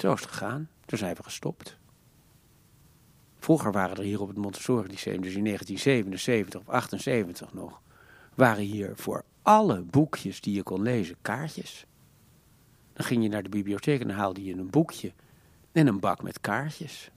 Zo 0.00 0.12
is 0.12 0.20
het 0.20 0.30
gegaan. 0.30 0.68
Toen 0.84 0.98
zijn 0.98 1.14
we 1.14 1.22
gestopt. 1.22 1.78
Vroeger 3.38 3.72
waren 3.72 3.96
er 3.96 4.02
hier 4.02 4.20
op 4.20 4.28
het 4.28 4.36
Montessori 4.36 4.88
Lyceum, 4.88 5.20
dus 5.20 5.34
in 5.34 5.44
1977 5.44 6.60
of 6.60 6.68
78 6.68 7.52
nog, 7.52 7.80
waren 8.34 8.64
hier 8.64 8.92
voor 8.94 9.24
alle 9.42 9.80
boekjes 9.80 10.40
die 10.40 10.54
je 10.54 10.62
kon 10.62 10.82
lezen 10.82 11.16
kaartjes. 11.22 11.86
Dan 12.92 13.04
ging 13.06 13.22
je 13.22 13.28
naar 13.28 13.42
de 13.42 13.48
bibliotheek 13.48 14.00
en 14.00 14.06
dan 14.06 14.16
haalde 14.16 14.44
je 14.44 14.54
een 14.54 14.70
boekje 14.70 15.12
en 15.72 15.86
een 15.86 16.00
bak 16.00 16.22
met 16.22 16.40
kaartjes. 16.40 17.10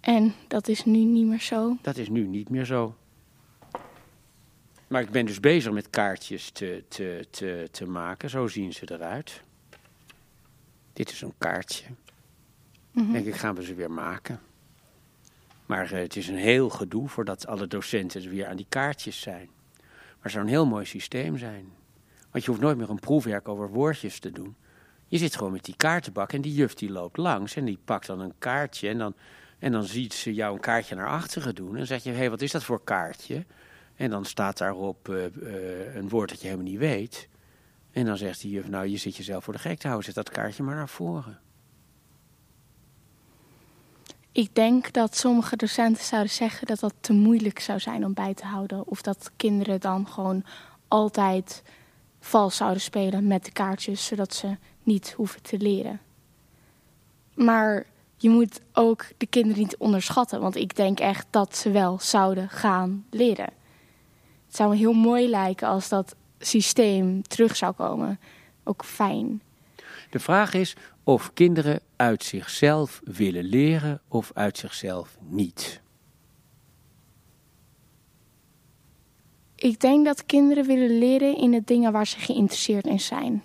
En 0.00 0.34
dat 0.48 0.68
is 0.68 0.84
nu 0.84 1.04
niet 1.04 1.26
meer 1.26 1.40
zo? 1.40 1.76
Dat 1.82 1.96
is 1.96 2.08
nu 2.08 2.26
niet 2.26 2.48
meer 2.48 2.64
zo. 2.64 2.94
Maar 4.90 5.02
ik 5.02 5.10
ben 5.10 5.26
dus 5.26 5.40
bezig 5.40 5.72
met 5.72 5.90
kaartjes 5.90 6.50
te, 6.50 6.84
te, 6.88 7.26
te, 7.30 7.68
te 7.70 7.86
maken. 7.86 8.30
Zo 8.30 8.46
zien 8.46 8.72
ze 8.72 8.92
eruit. 8.92 9.42
Dit 10.92 11.10
is 11.10 11.20
een 11.20 11.34
kaartje. 11.38 11.84
Mm 12.90 13.12
Denk 13.12 13.26
ik, 13.26 13.34
gaan 13.34 13.54
we 13.54 13.64
ze 13.64 13.74
weer 13.74 13.90
maken. 13.90 14.40
Maar 15.66 15.92
uh, 15.92 15.98
het 15.98 16.16
is 16.16 16.28
een 16.28 16.36
heel 16.36 16.68
gedoe 16.68 17.08
voordat 17.08 17.46
alle 17.46 17.66
docenten 17.66 18.30
weer 18.30 18.46
aan 18.46 18.56
die 18.56 18.66
kaartjes 18.68 19.20
zijn. 19.20 19.48
Maar 19.76 20.18
het 20.22 20.32
zou 20.32 20.44
een 20.44 20.50
heel 20.50 20.66
mooi 20.66 20.84
systeem 20.84 21.38
zijn. 21.38 21.72
Want 22.30 22.44
je 22.44 22.50
hoeft 22.50 22.62
nooit 22.62 22.76
meer 22.76 22.90
een 22.90 23.00
proefwerk 23.00 23.48
over 23.48 23.70
woordjes 23.70 24.18
te 24.18 24.30
doen. 24.30 24.56
Je 25.06 25.18
zit 25.18 25.36
gewoon 25.36 25.52
met 25.52 25.64
die 25.64 25.76
kaartenbak 25.76 26.32
en 26.32 26.40
die 26.40 26.54
juf 26.54 26.74
die 26.74 26.90
loopt 26.90 27.16
langs 27.16 27.56
en 27.56 27.64
die 27.64 27.78
pakt 27.84 28.06
dan 28.06 28.20
een 28.20 28.34
kaartje 28.38 28.88
en 28.88 28.98
dan, 28.98 29.14
en 29.58 29.72
dan 29.72 29.84
ziet 29.84 30.14
ze 30.14 30.34
jou 30.34 30.54
een 30.54 30.60
kaartje 30.60 30.94
naar 30.94 31.08
achteren 31.08 31.54
doen. 31.54 31.70
En 31.70 31.76
dan 31.76 31.86
zeg 31.86 32.02
je, 32.02 32.10
hé, 32.10 32.16
hey, 32.16 32.30
wat 32.30 32.40
is 32.40 32.50
dat 32.50 32.64
voor 32.64 32.84
kaartje? 32.84 33.44
En 34.00 34.10
dan 34.10 34.24
staat 34.24 34.58
daarop 34.58 35.08
uh, 35.08 35.16
uh, 35.16 35.94
een 35.94 36.08
woord 36.08 36.28
dat 36.28 36.40
je 36.40 36.46
helemaal 36.46 36.70
niet 36.70 36.78
weet. 36.78 37.28
En 37.90 38.04
dan 38.04 38.16
zegt 38.16 38.40
die 38.40 38.50
juf, 38.50 38.68
nou 38.68 38.86
je 38.86 38.96
zit 38.96 39.16
jezelf 39.16 39.44
voor 39.44 39.52
de 39.52 39.58
gek 39.58 39.78
te 39.78 39.86
houden, 39.86 40.06
zet 40.06 40.24
dat 40.24 40.34
kaartje 40.34 40.62
maar 40.62 40.74
naar 40.74 40.88
voren. 40.88 41.38
Ik 44.32 44.54
denk 44.54 44.92
dat 44.92 45.16
sommige 45.16 45.56
docenten 45.56 46.04
zouden 46.04 46.32
zeggen 46.32 46.66
dat 46.66 46.80
dat 46.80 46.94
te 47.00 47.12
moeilijk 47.12 47.58
zou 47.58 47.80
zijn 47.80 48.04
om 48.04 48.14
bij 48.14 48.34
te 48.34 48.44
houden. 48.44 48.86
Of 48.86 49.02
dat 49.02 49.30
kinderen 49.36 49.80
dan 49.80 50.08
gewoon 50.08 50.44
altijd 50.88 51.62
vals 52.20 52.56
zouden 52.56 52.82
spelen 52.82 53.26
met 53.26 53.44
de 53.44 53.52
kaartjes, 53.52 54.06
zodat 54.06 54.34
ze 54.34 54.56
niet 54.82 55.12
hoeven 55.12 55.42
te 55.42 55.58
leren. 55.58 56.00
Maar 57.34 57.86
je 58.16 58.28
moet 58.28 58.60
ook 58.72 59.06
de 59.16 59.26
kinderen 59.26 59.62
niet 59.62 59.76
onderschatten, 59.76 60.40
want 60.40 60.56
ik 60.56 60.76
denk 60.76 61.00
echt 61.00 61.26
dat 61.30 61.56
ze 61.56 61.70
wel 61.70 61.98
zouden 61.98 62.48
gaan 62.48 63.06
leren. 63.10 63.58
Het 64.50 64.58
zou 64.58 64.70
me 64.70 64.76
heel 64.76 64.92
mooi 64.92 65.28
lijken 65.28 65.68
als 65.68 65.88
dat 65.88 66.16
systeem 66.38 67.22
terug 67.22 67.56
zou 67.56 67.72
komen. 67.72 68.20
Ook 68.64 68.84
fijn. 68.84 69.42
De 70.10 70.18
vraag 70.18 70.54
is 70.54 70.76
of 71.04 71.32
kinderen 71.32 71.80
uit 71.96 72.24
zichzelf 72.24 73.00
willen 73.04 73.44
leren 73.44 74.00
of 74.08 74.30
uit 74.34 74.58
zichzelf 74.58 75.18
niet. 75.20 75.80
Ik 79.54 79.80
denk 79.80 80.04
dat 80.04 80.26
kinderen 80.26 80.66
willen 80.66 80.98
leren 80.98 81.36
in 81.36 81.50
de 81.50 81.62
dingen 81.64 81.92
waar 81.92 82.06
ze 82.06 82.18
geïnteresseerd 82.18 82.86
in 82.86 83.00
zijn. 83.00 83.42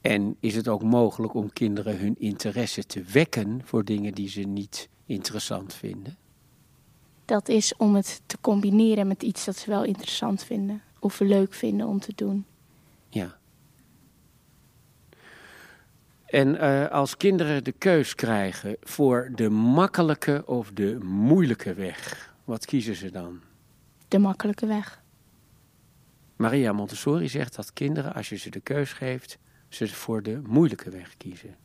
En 0.00 0.36
is 0.40 0.56
het 0.56 0.68
ook 0.68 0.82
mogelijk 0.82 1.34
om 1.34 1.52
kinderen 1.52 1.98
hun 1.98 2.14
interesse 2.18 2.84
te 2.84 3.02
wekken 3.02 3.60
voor 3.64 3.84
dingen 3.84 4.14
die 4.14 4.28
ze 4.28 4.40
niet 4.40 4.88
interessant 5.06 5.74
vinden? 5.74 6.19
Dat 7.30 7.48
is 7.48 7.76
om 7.76 7.94
het 7.94 8.22
te 8.26 8.38
combineren 8.40 9.06
met 9.06 9.22
iets 9.22 9.44
dat 9.44 9.56
ze 9.56 9.70
wel 9.70 9.84
interessant 9.84 10.44
vinden 10.44 10.82
of 10.98 11.20
leuk 11.20 11.54
vinden 11.54 11.86
om 11.86 12.00
te 12.00 12.12
doen. 12.14 12.44
Ja. 13.08 13.38
En 16.26 16.54
uh, 16.54 16.88
als 16.88 17.16
kinderen 17.16 17.64
de 17.64 17.72
keus 17.72 18.14
krijgen 18.14 18.76
voor 18.80 19.30
de 19.34 19.48
makkelijke 19.50 20.42
of 20.46 20.70
de 20.72 20.98
moeilijke 21.02 21.74
weg, 21.74 22.32
wat 22.44 22.64
kiezen 22.64 22.94
ze 22.94 23.10
dan? 23.10 23.40
De 24.08 24.18
makkelijke 24.18 24.66
weg. 24.66 25.02
Maria 26.36 26.72
Montessori 26.72 27.28
zegt 27.28 27.56
dat 27.56 27.72
kinderen, 27.72 28.14
als 28.14 28.28
je 28.28 28.36
ze 28.36 28.50
de 28.50 28.60
keus 28.60 28.92
geeft, 28.92 29.38
ze 29.68 29.88
voor 29.88 30.22
de 30.22 30.40
moeilijke 30.46 30.90
weg 30.90 31.16
kiezen. 31.16 31.56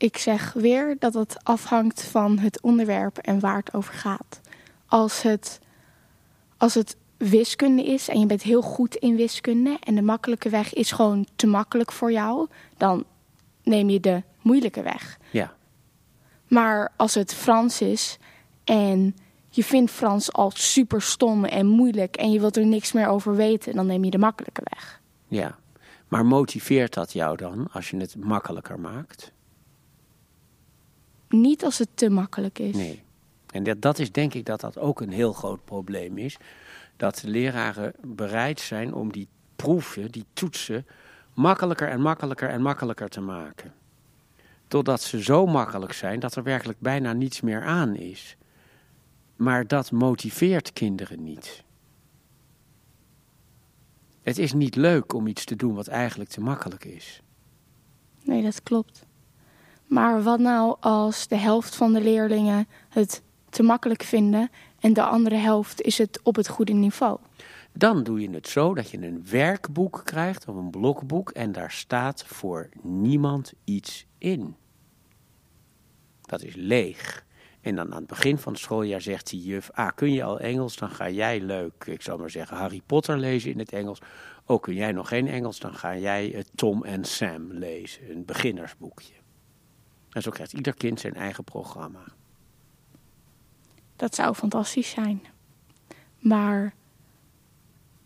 Ik 0.00 0.16
zeg 0.16 0.52
weer 0.52 0.96
dat 0.98 1.14
het 1.14 1.44
afhangt 1.44 2.02
van 2.02 2.38
het 2.38 2.60
onderwerp 2.60 3.18
en 3.18 3.40
waar 3.40 3.56
het 3.56 3.74
over 3.74 3.94
gaat. 3.94 4.40
Als 4.86 5.22
het, 5.22 5.60
als 6.56 6.74
het 6.74 6.96
wiskunde 7.16 7.84
is 7.84 8.08
en 8.08 8.20
je 8.20 8.26
bent 8.26 8.42
heel 8.42 8.62
goed 8.62 8.94
in 8.94 9.16
wiskunde 9.16 9.76
en 9.80 9.94
de 9.94 10.02
makkelijke 10.02 10.48
weg 10.48 10.72
is 10.72 10.92
gewoon 10.92 11.26
te 11.36 11.46
makkelijk 11.46 11.92
voor 11.92 12.12
jou, 12.12 12.48
dan 12.76 13.04
neem 13.62 13.88
je 13.88 14.00
de 14.00 14.22
moeilijke 14.42 14.82
weg. 14.82 15.18
Ja. 15.30 15.54
Maar 16.48 16.92
als 16.96 17.14
het 17.14 17.34
Frans 17.34 17.80
is 17.80 18.18
en 18.64 19.16
je 19.48 19.64
vindt 19.64 19.90
Frans 19.90 20.32
al 20.32 20.50
super 20.54 21.02
stom 21.02 21.44
en 21.44 21.66
moeilijk 21.66 22.16
en 22.16 22.30
je 22.32 22.40
wilt 22.40 22.56
er 22.56 22.66
niks 22.66 22.92
meer 22.92 23.06
over 23.06 23.36
weten, 23.36 23.74
dan 23.74 23.86
neem 23.86 24.04
je 24.04 24.10
de 24.10 24.18
makkelijke 24.18 24.62
weg. 24.64 25.00
Ja, 25.26 25.58
maar 26.08 26.26
motiveert 26.26 26.94
dat 26.94 27.12
jou 27.12 27.36
dan 27.36 27.68
als 27.72 27.90
je 27.90 27.96
het 27.96 28.16
makkelijker 28.16 28.80
maakt? 28.80 29.32
Niet 31.32 31.64
als 31.64 31.78
het 31.78 31.88
te 31.94 32.10
makkelijk 32.10 32.58
is. 32.58 32.74
Nee. 32.74 33.02
En 33.52 33.62
dat, 33.62 33.82
dat 33.82 33.98
is 33.98 34.12
denk 34.12 34.34
ik 34.34 34.44
dat 34.44 34.60
dat 34.60 34.78
ook 34.78 35.00
een 35.00 35.12
heel 35.12 35.32
groot 35.32 35.64
probleem 35.64 36.18
is. 36.18 36.36
Dat 36.96 37.16
de 37.16 37.28
leraren 37.28 37.92
bereid 38.04 38.60
zijn 38.60 38.94
om 38.94 39.12
die 39.12 39.28
proeven, 39.56 40.10
die 40.10 40.24
toetsen, 40.32 40.86
makkelijker 41.34 41.88
en 41.88 42.00
makkelijker 42.00 42.48
en 42.48 42.62
makkelijker 42.62 43.08
te 43.08 43.20
maken. 43.20 43.74
Totdat 44.68 45.02
ze 45.02 45.22
zo 45.22 45.46
makkelijk 45.46 45.92
zijn 45.92 46.20
dat 46.20 46.36
er 46.36 46.42
werkelijk 46.42 46.80
bijna 46.80 47.12
niets 47.12 47.40
meer 47.40 47.62
aan 47.62 47.96
is. 47.96 48.36
Maar 49.36 49.66
dat 49.66 49.90
motiveert 49.90 50.72
kinderen 50.72 51.22
niet. 51.22 51.64
Het 54.22 54.38
is 54.38 54.52
niet 54.52 54.76
leuk 54.76 55.12
om 55.12 55.26
iets 55.26 55.44
te 55.44 55.56
doen 55.56 55.74
wat 55.74 55.86
eigenlijk 55.86 56.30
te 56.30 56.40
makkelijk 56.40 56.84
is. 56.84 57.22
Nee, 58.24 58.42
dat 58.42 58.62
klopt. 58.62 59.06
Maar 59.90 60.22
wat 60.22 60.38
nou 60.38 60.76
als 60.80 61.28
de 61.28 61.36
helft 61.36 61.76
van 61.76 61.92
de 61.92 62.00
leerlingen 62.00 62.68
het 62.88 63.22
te 63.48 63.62
makkelijk 63.62 64.02
vinden 64.02 64.50
en 64.80 64.92
de 64.92 65.02
andere 65.02 65.34
helft 65.34 65.80
is 65.80 65.98
het 65.98 66.20
op 66.22 66.36
het 66.36 66.48
goede 66.48 66.72
niveau? 66.72 67.18
Dan 67.72 68.02
doe 68.02 68.20
je 68.20 68.30
het 68.30 68.48
zo 68.48 68.74
dat 68.74 68.90
je 68.90 68.98
een 68.98 69.26
werkboek 69.30 70.02
krijgt 70.04 70.48
of 70.48 70.56
een 70.56 70.70
blokboek 70.70 71.30
en 71.30 71.52
daar 71.52 71.70
staat 71.70 72.24
voor 72.24 72.68
niemand 72.82 73.52
iets 73.64 74.06
in. 74.18 74.56
Dat 76.20 76.42
is 76.42 76.54
leeg. 76.54 77.24
En 77.60 77.74
dan 77.76 77.92
aan 77.92 77.98
het 77.98 78.06
begin 78.06 78.38
van 78.38 78.52
het 78.52 78.62
schooljaar 78.62 79.00
zegt 79.00 79.30
die 79.30 79.42
juf: 79.42 79.70
Ah, 79.70 79.90
kun 79.94 80.12
je 80.12 80.24
al 80.24 80.40
Engels? 80.40 80.76
Dan 80.76 80.90
ga 80.90 81.10
jij 81.10 81.40
leuk, 81.40 81.84
ik 81.86 82.02
zal 82.02 82.18
maar 82.18 82.30
zeggen, 82.30 82.56
Harry 82.56 82.80
Potter 82.86 83.18
lezen 83.18 83.50
in 83.50 83.58
het 83.58 83.72
Engels. 83.72 83.98
Ook 84.44 84.62
kun 84.62 84.74
jij 84.74 84.92
nog 84.92 85.08
geen 85.08 85.28
Engels? 85.28 85.58
Dan 85.58 85.74
ga 85.74 85.96
jij 85.96 86.44
Tom 86.54 86.84
en 86.84 87.04
Sam 87.04 87.52
lezen, 87.52 88.10
een 88.10 88.24
beginnersboekje. 88.24 89.19
En 90.10 90.22
zo 90.22 90.30
krijgt 90.30 90.52
ieder 90.52 90.74
kind 90.74 91.00
zijn 91.00 91.14
eigen 91.14 91.44
programma. 91.44 92.04
Dat 93.96 94.14
zou 94.14 94.34
fantastisch 94.34 94.90
zijn. 94.90 95.22
Maar 96.18 96.74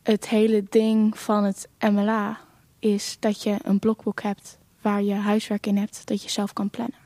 het 0.03 0.29
hele 0.29 0.65
ding 0.69 1.19
van 1.19 1.45
het 1.45 1.69
MLA 1.79 2.41
is 2.79 3.17
dat 3.21 3.43
je 3.43 3.57
een 3.63 3.79
blokboek 3.79 4.23
hebt 4.23 4.59
waar 4.81 5.03
je 5.03 5.15
huiswerk 5.15 5.67
in 5.67 5.77
hebt, 5.77 6.07
dat 6.07 6.23
je 6.23 6.31
zelf 6.31 6.53
kan 6.53 6.71
plannen. 6.71 6.99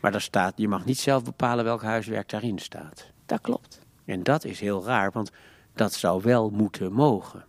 Maar 0.00 0.12
daar 0.12 0.20
staat, 0.20 0.52
je 0.56 0.68
mag 0.68 0.84
niet 0.84 0.98
zelf 0.98 1.24
bepalen 1.24 1.64
welk 1.64 1.82
huiswerk 1.82 2.28
daarin 2.28 2.58
staat. 2.58 3.10
Dat 3.26 3.40
klopt. 3.40 3.80
En 4.04 4.22
dat 4.22 4.44
is 4.44 4.60
heel 4.60 4.84
raar, 4.84 5.12
want 5.12 5.30
dat 5.74 5.92
zou 5.92 6.22
wel 6.22 6.50
moeten 6.50 6.92
mogen. 6.92 7.44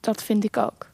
Dat 0.00 0.22
vind 0.22 0.44
ik 0.44 0.56
ook. 0.56 0.91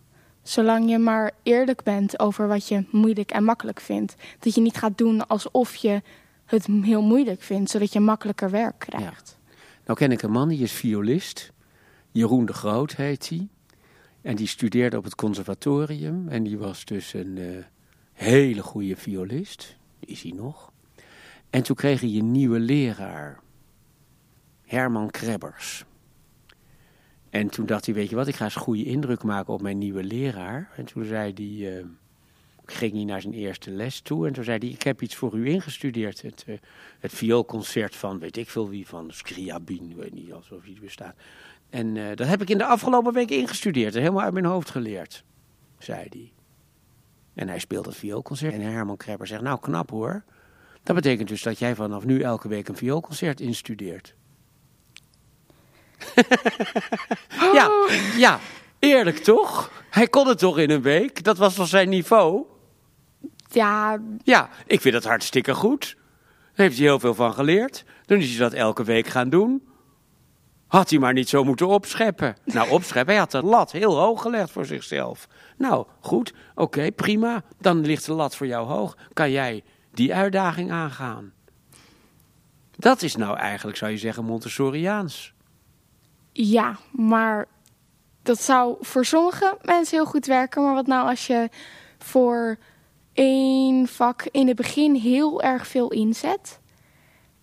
Zolang 0.48 0.90
je 0.90 0.98
maar 0.98 1.32
eerlijk 1.42 1.82
bent 1.82 2.18
over 2.18 2.48
wat 2.48 2.68
je 2.68 2.84
moeilijk 2.90 3.30
en 3.30 3.44
makkelijk 3.44 3.80
vindt. 3.80 4.14
Dat 4.38 4.54
je 4.54 4.60
niet 4.60 4.76
gaat 4.76 4.98
doen 4.98 5.26
alsof 5.26 5.74
je 5.74 6.02
het 6.44 6.66
heel 6.66 7.02
moeilijk 7.02 7.42
vindt, 7.42 7.70
zodat 7.70 7.92
je 7.92 8.00
makkelijker 8.00 8.50
werk 8.50 8.78
krijgt. 8.78 9.38
Nou 9.84 9.98
ken 9.98 10.12
ik 10.12 10.22
een 10.22 10.30
man 10.30 10.48
die 10.48 10.62
is 10.62 10.72
violist. 10.72 11.52
Jeroen 12.10 12.46
de 12.46 12.52
Groot 12.52 12.96
heet 12.96 13.28
hij. 13.28 13.48
En 14.22 14.36
die 14.36 14.46
studeerde 14.46 14.96
op 14.96 15.04
het 15.04 15.14
conservatorium. 15.14 16.28
En 16.28 16.42
die 16.42 16.58
was 16.58 16.84
dus 16.84 17.12
een 17.12 17.38
eh, 17.38 17.64
hele 18.12 18.62
goede 18.62 18.96
violist. 18.96 19.76
Is 20.00 20.22
hij 20.22 20.32
nog. 20.32 20.72
En 21.50 21.62
toen 21.62 21.76
kreeg 21.76 22.00
hij 22.00 22.10
een 22.10 22.30
nieuwe 22.32 22.58
leraar. 22.58 23.40
Herman 24.64 25.10
Krebbers. 25.10 25.84
En 27.30 27.48
toen 27.48 27.66
dacht 27.66 27.86
hij, 27.86 27.94
weet 27.94 28.10
je 28.10 28.16
wat, 28.16 28.28
ik 28.28 28.34
ga 28.34 28.44
eens 28.44 28.54
goede 28.54 28.84
indruk 28.84 29.22
maken 29.22 29.52
op 29.52 29.62
mijn 29.62 29.78
nieuwe 29.78 30.02
leraar. 30.02 30.70
En 30.76 30.84
toen 30.84 31.04
zei 31.04 31.32
hij, 31.34 31.78
uh, 31.78 31.84
ging 32.64 32.92
hij 32.92 33.04
naar 33.04 33.20
zijn 33.20 33.34
eerste 33.34 33.70
les 33.70 34.00
toe. 34.00 34.26
En 34.26 34.32
toen 34.32 34.44
zei 34.44 34.58
hij, 34.58 34.68
ik 34.68 34.82
heb 34.82 35.02
iets 35.02 35.14
voor 35.14 35.34
u 35.34 35.48
ingestudeerd. 35.48 36.22
Het, 36.22 36.44
uh, 36.48 36.56
het 36.98 37.12
vioolconcert 37.12 37.96
van, 37.96 38.18
weet 38.18 38.36
ik 38.36 38.50
veel 38.50 38.68
wie, 38.68 38.86
van 38.86 39.10
Scriabin, 39.10 39.94
weet 39.96 40.14
niet 40.14 40.32
alsof 40.32 40.64
hij 40.64 40.76
bestaat. 40.80 41.14
En 41.70 41.94
uh, 41.94 42.06
dat 42.14 42.26
heb 42.26 42.42
ik 42.42 42.50
in 42.50 42.58
de 42.58 42.64
afgelopen 42.64 43.12
week 43.12 43.30
ingestudeerd 43.30 43.94
helemaal 43.94 44.22
uit 44.22 44.32
mijn 44.32 44.44
hoofd 44.44 44.70
geleerd, 44.70 45.24
zei 45.78 46.06
hij. 46.10 46.32
En 47.34 47.48
hij 47.48 47.58
speelt 47.58 47.86
het 47.86 47.96
vioolconcert. 47.96 48.52
En 48.52 48.60
Herman 48.60 48.96
Krepper 48.96 49.26
zegt, 49.26 49.42
nou 49.42 49.60
knap 49.60 49.90
hoor. 49.90 50.22
Dat 50.82 50.94
betekent 50.96 51.28
dus 51.28 51.42
dat 51.42 51.58
jij 51.58 51.74
vanaf 51.74 52.04
nu 52.04 52.20
elke 52.20 52.48
week 52.48 52.68
een 52.68 52.76
vioolconcert 52.76 53.40
instudeert. 53.40 54.14
ja, 57.52 57.70
ja, 58.16 58.40
eerlijk 58.78 59.18
toch? 59.18 59.70
Hij 59.90 60.08
kon 60.08 60.28
het 60.28 60.38
toch 60.38 60.58
in 60.58 60.70
een 60.70 60.82
week? 60.82 61.24
Dat 61.24 61.38
was 61.38 61.54
toch 61.54 61.68
zijn 61.68 61.88
niveau? 61.88 62.44
Ja. 63.50 63.98
Ja, 64.22 64.48
ik 64.66 64.80
vind 64.80 64.94
dat 64.94 65.04
hartstikke 65.04 65.54
goed. 65.54 65.96
Daar 66.54 66.66
heeft 66.66 66.78
hij 66.78 66.86
heel 66.86 66.98
veel 66.98 67.14
van 67.14 67.34
geleerd. 67.34 67.84
Dan 68.06 68.18
is 68.18 68.30
hij 68.30 68.38
dat 68.38 68.52
elke 68.52 68.84
week 68.84 69.06
gaan 69.06 69.28
doen. 69.30 69.62
Had 70.66 70.90
hij 70.90 70.98
maar 70.98 71.12
niet 71.12 71.28
zo 71.28 71.44
moeten 71.44 71.68
opscheppen. 71.68 72.36
Nou, 72.44 72.70
opscheppen, 72.78 73.12
hij 73.12 73.22
had 73.22 73.30
de 73.30 73.42
lat 73.42 73.72
heel 73.72 73.96
hoog 73.96 74.22
gelegd 74.22 74.50
voor 74.50 74.66
zichzelf. 74.66 75.28
Nou, 75.56 75.86
goed, 76.00 76.34
oké, 76.54 76.92
prima. 76.92 77.42
Dan 77.60 77.80
ligt 77.80 78.06
de 78.06 78.12
lat 78.12 78.36
voor 78.36 78.46
jou 78.46 78.66
hoog. 78.66 78.96
Kan 79.12 79.30
jij 79.30 79.64
die 79.92 80.14
uitdaging 80.14 80.70
aangaan? 80.70 81.32
Dat 82.76 83.02
is 83.02 83.16
nou 83.16 83.36
eigenlijk, 83.36 83.76
zou 83.76 83.90
je 83.90 83.98
zeggen, 83.98 84.24
Montessoriaans. 84.24 85.34
Ja, 86.40 86.76
maar 86.92 87.46
dat 88.22 88.40
zou 88.40 88.76
voor 88.80 89.04
sommige 89.04 89.56
mensen 89.62 89.96
heel 89.96 90.06
goed 90.06 90.26
werken. 90.26 90.62
Maar 90.62 90.74
wat 90.74 90.86
nou 90.86 91.08
als 91.08 91.26
je 91.26 91.48
voor 91.98 92.58
één 93.12 93.86
vak 93.86 94.28
in 94.30 94.46
het 94.46 94.56
begin 94.56 94.94
heel 94.94 95.42
erg 95.42 95.66
veel 95.66 95.90
inzet. 95.90 96.60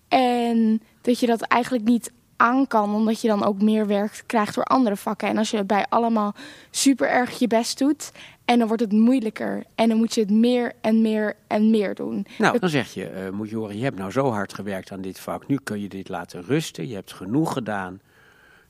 En 0.07 0.81
dat 1.01 1.19
je 1.19 1.25
dat 1.25 1.41
eigenlijk 1.41 1.83
niet 1.83 2.11
aan 2.35 2.67
kan, 2.67 2.95
omdat 2.95 3.21
je 3.21 3.27
dan 3.27 3.43
ook 3.43 3.61
meer 3.61 3.87
werk 3.87 4.23
krijgt 4.25 4.55
door 4.55 4.63
andere 4.63 4.95
vakken. 4.95 5.27
En 5.27 5.37
als 5.37 5.51
je 5.51 5.63
bij 5.63 5.85
allemaal 5.89 6.35
super 6.71 7.09
erg 7.09 7.39
je 7.39 7.47
best 7.47 7.77
doet, 7.77 8.11
en 8.45 8.57
dan 8.57 8.67
wordt 8.67 8.83
het 8.83 8.91
moeilijker. 8.91 9.63
En 9.75 9.89
dan 9.89 9.97
moet 9.97 10.13
je 10.13 10.21
het 10.21 10.31
meer 10.31 10.73
en 10.81 11.01
meer 11.01 11.35
en 11.47 11.69
meer 11.69 11.95
doen. 11.95 12.25
Nou, 12.37 12.59
dan 12.59 12.69
zeg 12.69 12.93
je, 12.93 13.11
uh, 13.11 13.29
moet 13.29 13.49
je 13.49 13.55
horen, 13.55 13.77
je 13.77 13.83
hebt 13.83 13.97
nou 13.97 14.11
zo 14.11 14.29
hard 14.29 14.53
gewerkt 14.53 14.91
aan 14.91 15.01
dit 15.01 15.19
vak. 15.19 15.47
Nu 15.47 15.59
kun 15.63 15.81
je 15.81 15.89
dit 15.89 16.09
laten 16.09 16.43
rusten. 16.43 16.87
Je 16.87 16.95
hebt 16.95 17.13
genoeg 17.13 17.53
gedaan. 17.53 17.99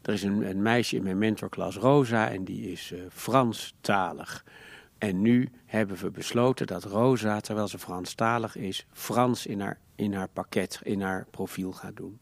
Er 0.05 0.13
is 0.13 0.23
een, 0.23 0.49
een 0.49 0.61
meisje 0.61 0.95
in 0.95 1.03
mijn 1.03 1.17
mentorklas, 1.17 1.75
Rosa, 1.75 2.29
en 2.29 2.43
die 2.43 2.71
is 2.71 2.91
uh, 2.91 2.99
Franstalig. 3.09 4.45
En 4.97 5.21
nu 5.21 5.49
hebben 5.65 5.97
we 5.97 6.11
besloten 6.11 6.67
dat 6.67 6.83
Rosa, 6.83 7.39
terwijl 7.39 7.67
ze 7.67 7.79
Franstalig 7.79 8.55
is, 8.55 8.85
Frans 8.91 9.45
in 9.45 9.61
haar, 9.61 9.79
in 9.95 10.13
haar 10.13 10.27
pakket, 10.27 10.79
in 10.83 11.01
haar 11.01 11.25
profiel 11.31 11.71
gaat 11.71 11.95
doen. 11.95 12.19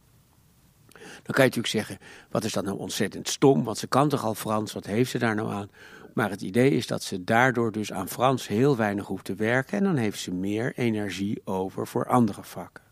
Dan 0.93 1.33
kan 1.35 1.43
je 1.45 1.51
natuurlijk 1.51 1.67
zeggen, 1.67 1.97
wat 2.29 2.43
is 2.43 2.53
dat 2.53 2.65
nou 2.65 2.77
ontzettend 2.77 3.27
stom, 3.27 3.63
want 3.63 3.77
ze 3.77 3.87
kan 3.87 4.09
toch 4.09 4.23
al 4.23 4.35
Frans, 4.35 4.73
wat 4.73 4.85
heeft 4.85 5.11
ze 5.11 5.19
daar 5.19 5.35
nou 5.35 5.51
aan? 5.51 5.69
Maar 6.13 6.29
het 6.29 6.41
idee 6.41 6.71
is 6.71 6.87
dat 6.87 7.03
ze 7.03 7.23
daardoor 7.23 7.71
dus 7.71 7.93
aan 7.93 8.07
Frans 8.09 8.47
heel 8.47 8.75
weinig 8.75 9.07
hoeft 9.07 9.25
te 9.25 9.35
werken 9.35 9.77
en 9.77 9.83
dan 9.83 9.95
heeft 9.95 10.19
ze 10.19 10.31
meer 10.31 10.73
energie 10.75 11.41
over 11.45 11.87
voor 11.87 12.07
andere 12.07 12.43
vakken. 12.43 12.83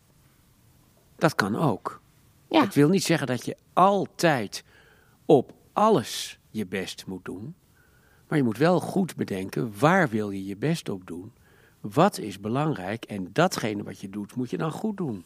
Dat 1.16 1.34
kan 1.34 1.56
ook. 1.56 2.00
Ja. 2.48 2.60
Het 2.60 2.74
wil 2.74 2.88
niet 2.88 3.04
zeggen 3.04 3.26
dat 3.26 3.44
je 3.44 3.56
altijd 3.72 4.64
op 5.36 5.54
alles 5.72 6.38
je 6.50 6.66
best 6.66 7.06
moet 7.06 7.24
doen. 7.24 7.54
Maar 8.28 8.38
je 8.38 8.44
moet 8.44 8.58
wel 8.58 8.80
goed 8.80 9.16
bedenken, 9.16 9.78
waar 9.78 10.08
wil 10.08 10.30
je 10.30 10.44
je 10.44 10.56
best 10.56 10.88
op 10.88 11.06
doen? 11.06 11.32
Wat 11.80 12.18
is 12.18 12.40
belangrijk? 12.40 13.04
En 13.04 13.28
datgene 13.32 13.82
wat 13.82 14.00
je 14.00 14.10
doet, 14.10 14.34
moet 14.34 14.50
je 14.50 14.56
dan 14.56 14.70
goed 14.70 14.96
doen. 14.96 15.24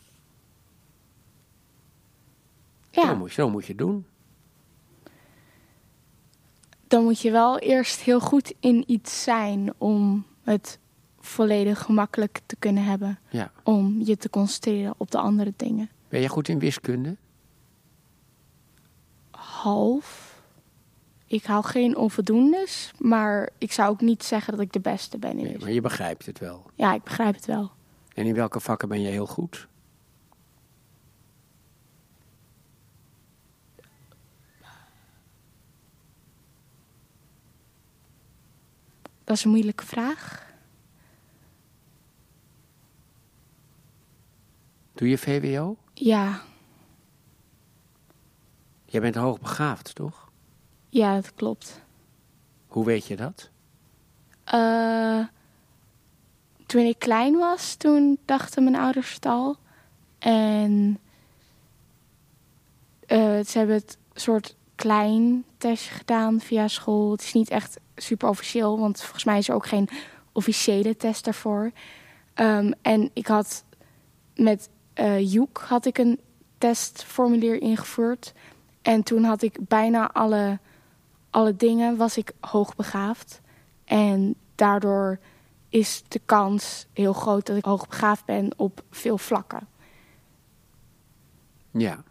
Ja. 2.90 3.07
Zo, 3.07 3.16
moet 3.16 3.33
zo 3.33 3.51
moet 3.51 3.66
je 3.66 3.75
doen. 3.75 4.07
Dan 6.87 7.05
moet 7.05 7.21
je 7.21 7.31
wel 7.31 7.59
eerst 7.59 8.01
heel 8.01 8.21
goed 8.21 8.55
in 8.61 8.85
iets 8.87 9.23
zijn 9.23 9.73
om 9.79 10.27
het 10.42 10.79
volledig 11.19 11.83
gemakkelijk 11.83 12.40
te 12.47 12.57
kunnen 12.57 12.85
hebben. 12.85 13.19
Ja. 13.29 13.53
Om 13.62 14.01
je 14.05 14.16
te 14.16 14.31
concentreren 14.31 14.95
op 14.97 15.11
de 15.11 15.19
andere 15.19 15.53
dingen. 15.57 15.90
Ben 16.09 16.21
je 16.21 16.29
goed 16.29 16.49
in 16.49 16.59
wiskunde? 16.59 17.16
Half. 19.66 20.40
Ik 21.26 21.44
hou 21.44 21.64
geen 21.64 21.96
onvoldoendes, 21.96 22.92
maar 22.98 23.50
ik 23.59 23.72
zou 23.72 23.90
ook 23.90 24.00
niet 24.00 24.24
zeggen 24.24 24.52
dat 24.52 24.62
ik 24.62 24.72
de 24.72 24.81
beste 24.81 25.18
ben 25.18 25.38
in 25.38 25.44
Nee, 25.44 25.59
maar 25.59 25.70
je 25.70 25.81
begrijpt 25.81 26.26
het 26.26 26.38
wel. 26.38 26.70
Ja, 26.74 26.94
ik 26.94 27.02
begrijp 27.02 27.35
het 27.35 27.46
wel. 27.46 27.70
En 28.14 28.26
in 28.26 28.35
welke 28.35 28.61
vakken 28.61 28.88
ben 28.88 29.00
je 29.00 29.09
heel 29.09 29.26
goed? 29.26 29.68
Dat 39.24 39.37
is 39.37 39.44
een 39.44 39.50
moeilijke 39.50 39.87
vraag. 39.87 40.52
Doe 44.94 45.09
je 45.09 45.18
VWO? 45.18 45.76
Ja, 45.94 46.42
Jij 48.87 49.01
bent 49.01 49.14
hoogbegaafd, 49.14 49.94
toch? 49.94 50.27
ja, 50.88 51.14
dat 51.14 51.35
klopt. 51.35 51.81
Hoe 52.66 52.85
weet 52.85 53.07
je 53.07 53.16
dat? 53.16 53.51
Eh, 54.44 55.25
toen 56.66 56.83
ik 56.83 56.99
klein 56.99 57.37
was, 57.37 57.75
toen 57.75 58.18
dachten 58.25 58.64
mijn 58.64 58.77
ouders 58.77 59.14
het 59.14 59.27
al. 59.27 59.57
En 60.18 60.99
eh, 63.07 63.44
ze 63.44 63.59
hebben 63.59 63.77
het 63.77 63.99
soort 64.14 64.57
klein 64.75 65.44
testje 65.59 65.94
gedaan 65.94 66.40
via 66.40 66.68
school. 66.68 67.11
Het 67.11 67.22
is 67.22 67.33
niet 67.33 67.51
echt 67.51 67.79
super 67.96 68.29
officieel, 68.29 68.79
want 68.79 69.01
volgens 69.03 69.25
mij 69.25 69.38
is 69.38 69.49
er 69.49 69.55
ook 69.55 69.66
geen 69.66 69.88
officiële 70.33 70.96
test 70.96 71.25
daarvoor. 71.25 71.70
Ehm, 72.35 72.72
en 72.83 73.11
ik 73.12 73.27
had 73.27 73.64
met 74.35 74.68
eh 74.92 75.33
Joek 75.33 75.59
had 75.59 75.87
ik 75.87 75.99
een 75.99 76.20
testformulier 76.59 77.61
ingevoerd. 77.61 78.33
En 78.87 79.03
toen 79.03 79.25
had 79.25 79.42
ik 79.42 79.59
bijna 79.68 80.12
alle, 80.12 80.59
alle 81.31 81.57
dingen, 81.57 81.96
was 81.96 82.16
ik 82.16 82.33
hoogbegaafd. 82.40 83.40
En 83.85 84.35
daardoor 84.55 85.18
is 85.68 86.03
de 86.09 86.20
kans 86.25 86.87
heel 86.92 87.12
groot 87.12 87.46
dat 87.46 87.57
ik 87.57 87.64
hoogbegaafd 87.64 88.25
ben 88.25 88.53
op 88.57 88.85
veel 88.90 89.18
vlakken. 89.18 89.68
Ja. 91.70 92.03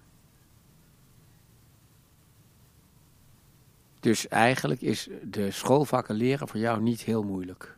Dus 3.99 4.27
eigenlijk 4.27 4.81
is 4.81 5.09
de 5.23 5.51
schoolvakken 5.51 6.15
leren 6.15 6.47
voor 6.47 6.59
jou 6.59 6.81
niet 6.81 7.01
heel 7.01 7.23
moeilijk. 7.23 7.77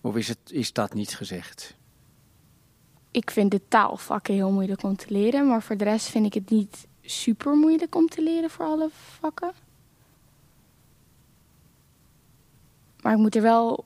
Of 0.00 0.16
is, 0.16 0.28
het, 0.28 0.50
is 0.50 0.72
dat 0.72 0.94
niet 0.94 1.16
gezegd? 1.16 1.78
Ik 3.10 3.30
vind 3.30 3.50
de 3.50 3.68
taalvakken 3.68 4.34
heel 4.34 4.50
moeilijk 4.50 4.82
om 4.82 4.96
te 4.96 5.06
leren, 5.08 5.46
maar 5.46 5.62
voor 5.62 5.76
de 5.76 5.84
rest 5.84 6.06
vind 6.06 6.26
ik 6.26 6.34
het 6.34 6.50
niet 6.50 6.86
super 7.02 7.56
moeilijk 7.56 7.94
om 7.94 8.08
te 8.08 8.22
leren 8.22 8.50
voor 8.50 8.64
alle 8.66 8.88
vakken. 8.92 9.52
Maar 13.02 13.12
ik 13.12 13.18
moet 13.18 13.36
er 13.36 13.42
wel 13.42 13.84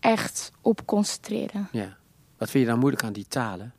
echt 0.00 0.52
op 0.60 0.86
concentreren. 0.86 1.68
Ja. 1.72 1.96
Wat 2.36 2.50
vind 2.50 2.64
je 2.64 2.70
dan 2.70 2.78
moeilijk 2.78 3.04
aan 3.04 3.12
die 3.12 3.28
talen? 3.28 3.74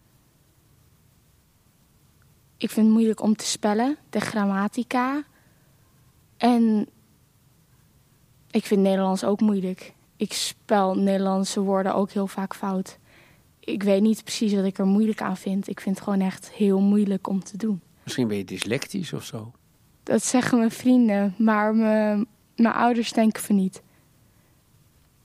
Ik 2.58 2.70
vind 2.70 2.86
het 2.86 2.96
moeilijk 2.96 3.22
om 3.22 3.36
te 3.36 3.46
spellen, 3.46 3.98
de 4.10 4.20
grammatica. 4.20 5.24
En 6.38 6.90
ik 8.52 8.66
vind 8.66 8.82
Nederlands 8.82 9.24
ook 9.24 9.42
moeilijk. 9.42 9.94
Ik 10.16 10.34
spel 10.34 10.96
Nederlandse 10.96 11.60
woorden 11.60 11.96
ook 11.96 12.12
heel 12.12 12.28
vaak 12.28 12.56
fout. 12.56 12.98
Ik 13.66 13.84
weet 13.84 14.02
niet 14.02 14.24
precies 14.24 14.54
wat 14.54 14.66
ik 14.66 14.78
er 14.78 14.86
moeilijk 14.86 15.22
aan 15.22 15.38
vind. 15.38 15.68
Ik 15.68 15.80
vind 15.80 15.96
het 15.96 16.04
gewoon 16.04 16.22
echt 16.22 16.52
heel 16.52 16.80
moeilijk 16.80 17.28
om 17.28 17.44
te 17.44 17.58
doen. 17.58 17.82
Misschien 18.04 18.28
ben 18.28 18.38
je 18.38 18.46
dyslectisch 18.46 19.14
of 19.14 19.24
zo. 19.24 19.52
Dat 20.04 20.24
zeggen 20.24 20.58
mijn 20.58 20.72
vrienden, 20.72 21.36
maar 21.38 21.76
mijn, 21.76 22.28
mijn 22.56 22.74
ouders 22.74 23.12
denken 23.12 23.44
van 23.44 23.56
niet. 23.56 23.82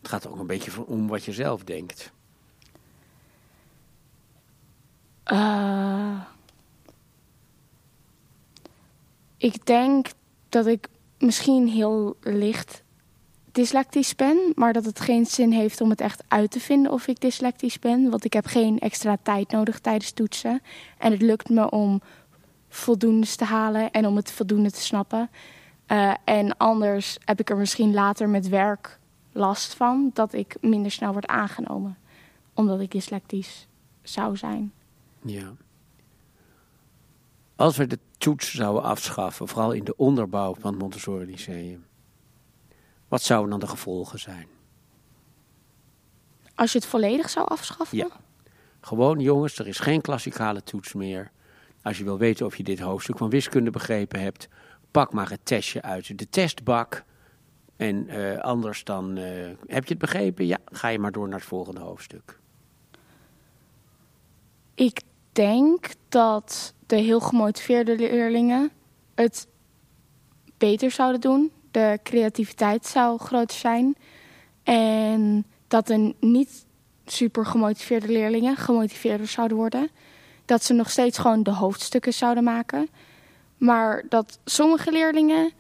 Het 0.01 0.11
gaat 0.11 0.27
ook 0.29 0.39
een 0.39 0.47
beetje 0.47 0.87
om 0.87 1.07
wat 1.09 1.25
je 1.25 1.33
zelf 1.33 1.65
denkt. 1.65 2.13
Eh, 5.23 6.21
Ik 9.41 9.67
denk 9.67 10.07
dat 10.49 10.67
ik 10.67 10.89
misschien 11.19 11.69
heel 11.69 12.17
licht 12.21 12.83
dyslectisch 13.61 14.15
ben, 14.15 14.53
maar 14.55 14.73
dat 14.73 14.85
het 14.85 15.01
geen 15.01 15.27
zin 15.27 15.53
heeft 15.53 15.81
om 15.81 15.91
het 15.91 16.01
echt 16.01 16.23
uit 16.29 16.51
te 16.51 16.61
vinden 16.61 16.93
of 16.93 17.07
ik 17.07 17.21
dyslectisch 17.21 17.79
ben. 17.79 18.11
Want 18.11 18.25
ik 18.25 18.33
heb 18.33 18.47
geen 18.47 18.79
extra 18.79 19.17
tijd 19.23 19.51
nodig 19.51 19.79
tijdens 19.79 20.13
toetsen. 20.13 20.63
En 20.99 21.13
het 21.13 21.23
lukt 21.23 21.49
me 21.49 21.71
om 21.71 22.01
voldoende 22.69 23.27
te 23.27 23.45
halen 23.45 23.91
en 23.91 24.07
om 24.07 24.17
het 24.17 24.33
voldoende 24.33 24.71
te 24.71 24.81
snappen. 24.81 25.31
Uh, 25.89 26.15
en 26.25 26.57
anders 26.57 27.19
heb 27.25 27.41
ik 27.41 27.51
er 27.51 27.57
misschien 27.57 27.95
later 27.95 28.29
met 28.29 28.49
werk 28.49 28.99
last 29.33 29.75
van 29.75 30.11
dat 30.13 30.33
ik 30.33 30.57
minder 30.61 30.91
snel 30.91 31.13
word 31.13 31.27
aangenomen, 31.27 31.99
omdat 32.55 32.81
ik 32.81 32.91
dyslectisch 32.91 33.67
zou 34.03 34.37
zijn. 34.37 34.73
Ja. 35.23 35.53
Als 37.57 37.77
we 37.77 37.87
de 37.87 37.99
toets 38.19 38.55
zouden 38.55 38.83
afschaffen, 38.83 39.49
vooral 39.49 39.73
in 39.73 39.85
de 39.85 39.97
onderbouw 39.97 40.55
van 40.55 40.71
het 40.71 40.81
Montessori 40.81 41.27
Lyceum, 41.27 41.85
wat 43.11 43.23
zouden 43.23 43.51
dan 43.51 43.61
de 43.61 43.67
gevolgen 43.67 44.19
zijn? 44.19 44.47
Als 46.55 46.73
je 46.73 46.79
het 46.79 46.87
volledig 46.87 47.31
zou 47.31 47.49
afschaffen? 47.49 47.99
Ja. 47.99 48.09
Gewoon 48.81 49.21
jongens, 49.21 49.59
er 49.59 49.67
is 49.67 49.79
geen 49.79 50.01
klassikale 50.01 50.63
toets 50.63 50.93
meer. 50.93 51.31
Als 51.83 51.99
je 51.99 52.05
wil 52.05 52.19
weten 52.19 52.47
of 52.47 52.57
je 52.57 52.63
dit 52.63 52.81
hoofdstuk 52.81 53.19
van 53.19 53.31
wiskunde 53.31 53.71
begrepen 53.71 54.21
hebt, 54.21 54.49
pak 54.91 55.13
maar 55.13 55.31
het 55.31 55.41
testje 55.43 55.83
uit 55.83 56.19
de 56.19 56.29
testbak. 56.29 57.05
En 57.77 58.07
uh, 58.09 58.39
anders 58.39 58.85
dan, 58.85 59.19
uh, 59.19 59.25
heb 59.67 59.85
je 59.85 59.91
het 59.91 59.99
begrepen? 59.99 60.47
Ja, 60.47 60.59
ga 60.65 60.89
je 60.89 60.99
maar 60.99 61.13
door 61.13 61.29
naar 61.29 61.39
het 61.39 61.49
volgende 61.49 61.81
hoofdstuk. 61.81 62.39
Ik 64.75 65.01
denk 65.33 65.89
dat 66.09 66.75
de 66.87 66.97
heel 66.97 67.21
gemotiveerde 67.21 67.97
leerlingen 67.97 68.71
het 69.15 69.49
beter 70.59 70.91
zouden 70.91 71.21
doen. 71.21 71.53
De 71.71 71.99
creativiteit 72.03 72.87
zou 72.87 73.19
groter 73.19 73.59
zijn. 73.59 73.97
En 74.63 75.47
dat 75.69 75.87
de 75.87 76.15
niet 76.21 76.67
super 77.07 77.47
gemotiveerde 77.47 78.09
leerlingen 78.09 78.57
gemotiveerder 78.57 79.27
zouden 79.27 79.57
worden. 79.57 79.89
Dat 80.45 80.65
ze 80.65 80.73
nog 80.73 80.91
steeds 80.91 81.19
gewoon 81.19 81.43
de 81.43 81.51
hoofdstukken 81.51 82.13
zouden 82.13 82.45
maken. 82.45 82.89
Maar 83.57 84.05
dat 84.09 84.39
sommige 84.45 84.93
leerlingen 84.93 85.53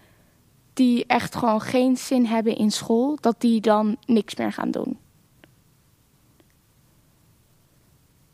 die 0.73 1.07
echt 1.07 1.35
gewoon 1.35 1.61
geen 1.61 1.97
zin 1.97 2.27
hebben 2.27 2.57
in 2.57 2.71
school, 2.71 3.19
dat 3.21 3.41
die 3.41 3.61
dan 3.61 3.97
niks 4.07 4.35
meer 4.35 4.53
gaan 4.53 4.71
doen. 4.71 4.99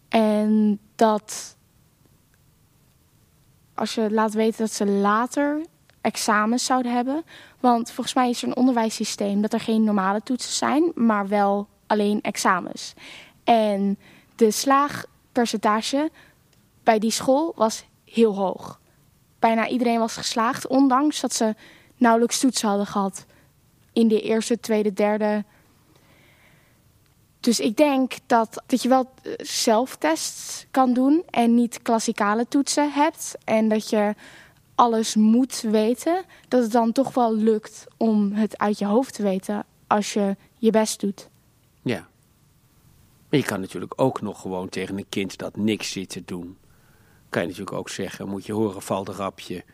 En 0.08 0.78
dat 0.94 1.56
als 3.74 3.94
je 3.94 4.10
laat 4.10 4.32
weten 4.32 4.58
dat 4.58 4.72
ze 4.72 4.86
later 4.86 5.64
examens 6.06 6.64
zouden 6.64 6.92
hebben. 6.92 7.24
Want 7.60 7.90
volgens 7.90 8.14
mij 8.14 8.30
is 8.30 8.42
er 8.42 8.48
een 8.48 8.56
onderwijssysteem 8.56 9.40
dat 9.40 9.52
er 9.52 9.60
geen 9.60 9.84
normale 9.84 10.22
toetsen 10.22 10.52
zijn, 10.52 10.92
maar 10.94 11.28
wel 11.28 11.68
alleen 11.86 12.20
examens. 12.20 12.94
En 13.44 13.98
de 14.36 14.50
slaagpercentage 14.50 16.10
bij 16.82 16.98
die 16.98 17.10
school 17.10 17.52
was 17.56 17.84
heel 18.04 18.34
hoog. 18.34 18.80
Bijna 19.38 19.68
iedereen 19.68 19.98
was 19.98 20.16
geslaagd, 20.16 20.66
ondanks 20.66 21.20
dat 21.20 21.34
ze 21.34 21.54
nauwelijks 21.96 22.38
toetsen 22.38 22.68
hadden 22.68 22.86
gehad 22.86 23.26
in 23.92 24.08
de 24.08 24.20
eerste, 24.20 24.60
tweede, 24.60 24.92
derde. 24.92 25.44
Dus 27.40 27.60
ik 27.60 27.76
denk 27.76 28.12
dat, 28.26 28.62
dat 28.66 28.82
je 28.82 28.88
wel 28.88 29.10
eh, 29.22 29.32
zelftests 29.36 30.66
kan 30.70 30.92
doen 30.92 31.22
en 31.30 31.54
niet 31.54 31.82
klassikale 31.82 32.48
toetsen 32.48 32.92
hebt. 32.92 33.34
En 33.44 33.68
dat 33.68 33.90
je 33.90 34.14
alles 34.76 35.14
moet 35.14 35.60
weten. 35.60 36.24
Dat 36.48 36.62
het 36.62 36.72
dan 36.72 36.92
toch 36.92 37.14
wel 37.14 37.34
lukt 37.34 37.86
om 37.96 38.32
het 38.32 38.58
uit 38.58 38.78
je 38.78 38.86
hoofd 38.86 39.14
te 39.14 39.22
weten 39.22 39.64
als 39.86 40.12
je 40.12 40.36
je 40.58 40.70
best 40.70 41.00
doet. 41.00 41.28
Ja. 41.82 42.08
Maar 43.28 43.40
je 43.40 43.46
kan 43.46 43.60
natuurlijk 43.60 43.92
ook 43.96 44.20
nog 44.20 44.40
gewoon 44.40 44.68
tegen 44.68 44.98
een 44.98 45.08
kind 45.08 45.38
dat 45.38 45.56
niks 45.56 45.90
zit 45.90 46.08
te 46.08 46.22
doen. 46.24 46.56
Kan 47.28 47.42
je 47.42 47.48
natuurlijk 47.48 47.76
ook 47.76 47.88
zeggen, 47.88 48.28
moet 48.28 48.46
je 48.46 48.52
horen, 48.52 48.82
val 48.82 49.04
de 49.04 49.12
rapje. 49.12 49.64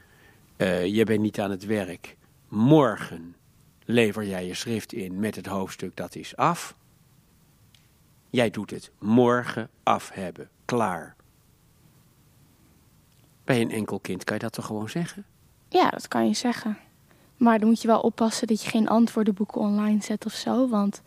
Uh, 0.57 0.87
je 0.87 1.05
bent 1.05 1.21
niet 1.21 1.41
aan 1.41 1.51
het 1.51 1.67
werk. 1.67 2.17
Morgen 2.49 3.37
lever 3.85 4.25
jij 4.25 4.47
je 4.47 4.55
schrift 4.55 4.93
in 4.93 5.19
met 5.21 5.37
het 5.37 5.47
hoofdstuk 5.47 5.97
dat 5.97 6.15
is 6.15 6.37
af. 6.37 6.77
Jij 8.31 8.51
doet 8.51 8.71
het 8.71 8.91
morgen 8.99 9.69
af 9.83 10.11
hebben. 10.11 10.49
Klaar. 10.65 11.17
Bij 13.45 13.61
een 13.61 13.71
enkel 13.71 14.01
kind 14.01 14.25
kan 14.25 14.37
je 14.37 14.43
dat 14.43 14.53
toch 14.53 14.67
gewoon 14.67 14.89
zeggen? 14.89 15.25
Ja, 15.69 15.91
dat 15.91 16.09
kan 16.09 16.27
je 16.27 16.35
zeggen. 16.35 16.79
Maar 17.37 17.59
dan 17.59 17.69
moet 17.69 17.83
je 17.83 17.89
wel 17.89 18.01
oppassen 18.01 18.47
dat 18.47 18.63
je 18.63 18.71
geen 18.71 18.89
antwoordenboeken 18.89 19.61
online 19.61 20.03
zet 20.03 20.27
of 20.27 20.33
zo. 20.33 20.69
Want 20.69 21.03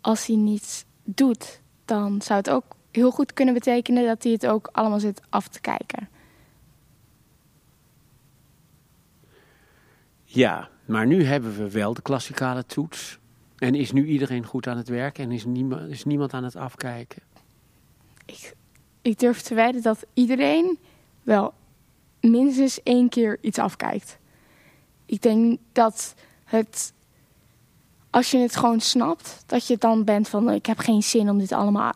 als 0.00 0.26
hij 0.26 0.36
niets 0.36 0.84
doet, 1.04 1.60
dan 1.84 2.22
zou 2.22 2.38
het 2.38 2.50
ook 2.50 2.64
heel 2.90 3.10
goed 3.10 3.32
kunnen 3.32 3.54
betekenen 3.54 4.06
dat 4.06 4.22
hij 4.22 4.32
het 4.32 4.46
ook 4.46 4.68
allemaal 4.72 5.00
zit 5.00 5.20
af 5.28 5.48
te 5.48 5.60
kijken. 5.60 6.08
Ja, 10.24 10.68
maar 10.84 11.06
nu 11.06 11.24
hebben 11.24 11.56
we 11.56 11.70
wel 11.70 11.94
de 11.94 12.02
klassikale 12.02 12.66
toets. 12.66 13.18
En 13.58 13.74
is 13.74 13.92
nu 13.92 14.06
iedereen 14.06 14.44
goed 14.44 14.66
aan 14.66 14.76
het 14.76 14.88
werk 14.88 15.18
en 15.18 15.32
is 15.32 15.44
niemand, 15.44 15.90
is 15.90 16.04
niemand 16.04 16.32
aan 16.32 16.44
het 16.44 16.56
afkijken? 16.56 17.22
Ik, 18.24 18.54
ik 19.02 19.18
durf 19.18 19.40
te 19.40 19.54
wedden 19.54 19.82
dat 19.82 20.06
iedereen 20.14 20.78
wel 21.22 21.54
minstens 22.20 22.82
één 22.82 23.08
keer 23.08 23.38
iets 23.40 23.58
afkijkt. 23.58 24.18
Ik 25.06 25.22
denk 25.22 25.58
dat 25.72 26.14
het, 26.44 26.92
als 28.10 28.30
je 28.30 28.38
het 28.38 28.56
gewoon 28.56 28.80
snapt, 28.80 29.42
dat 29.46 29.66
je 29.66 29.76
dan 29.78 30.04
bent 30.04 30.28
van 30.28 30.50
ik 30.50 30.66
heb 30.66 30.78
geen 30.78 31.02
zin 31.02 31.30
om 31.30 31.38
dit 31.38 31.52
allemaal, 31.52 31.92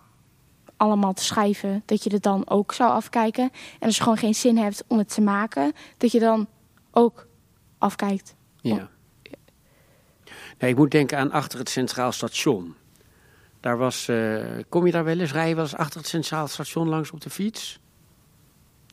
allemaal 0.77 1.13
te 1.13 1.25
schrijven, 1.25 1.83
dat 1.85 2.05
je 2.05 2.13
het 2.13 2.23
dan 2.23 2.49
ook 2.49 2.73
zou 2.73 2.91
afkijken. 2.91 3.51
En 3.79 3.87
als 3.87 3.97
je 3.97 4.03
gewoon 4.03 4.19
geen 4.19 4.35
zin 4.35 4.57
hebt 4.57 4.85
om 4.87 4.99
het 4.99 5.15
te 5.15 5.21
maken, 5.21 5.73
dat 5.97 6.13
je 6.13 6.21
dan 6.21 6.47
ook 6.91 7.27
afkijkt. 7.79 8.35
Ja. 8.61 8.89
Nee, 10.59 10.71
ik 10.71 10.77
moet 10.77 10.91
denken 10.91 11.19
aan 11.19 11.31
achter 11.31 11.59
het 11.59 11.69
Centraal 11.69 12.13
Station. 12.13 12.75
Daar 13.61 13.77
was, 13.77 14.09
uh, 14.09 14.45
kom 14.69 14.87
je 14.87 14.93
daar 14.93 15.05
wel 15.05 15.19
eens? 15.19 15.33
rijden? 15.33 15.57
was 15.57 15.75
achter 15.75 16.01
het 16.01 16.09
Centraal 16.09 16.49
Station 16.49 16.89
langs 16.89 17.11
op 17.11 17.21
de 17.21 17.31
fiets? 17.31 17.81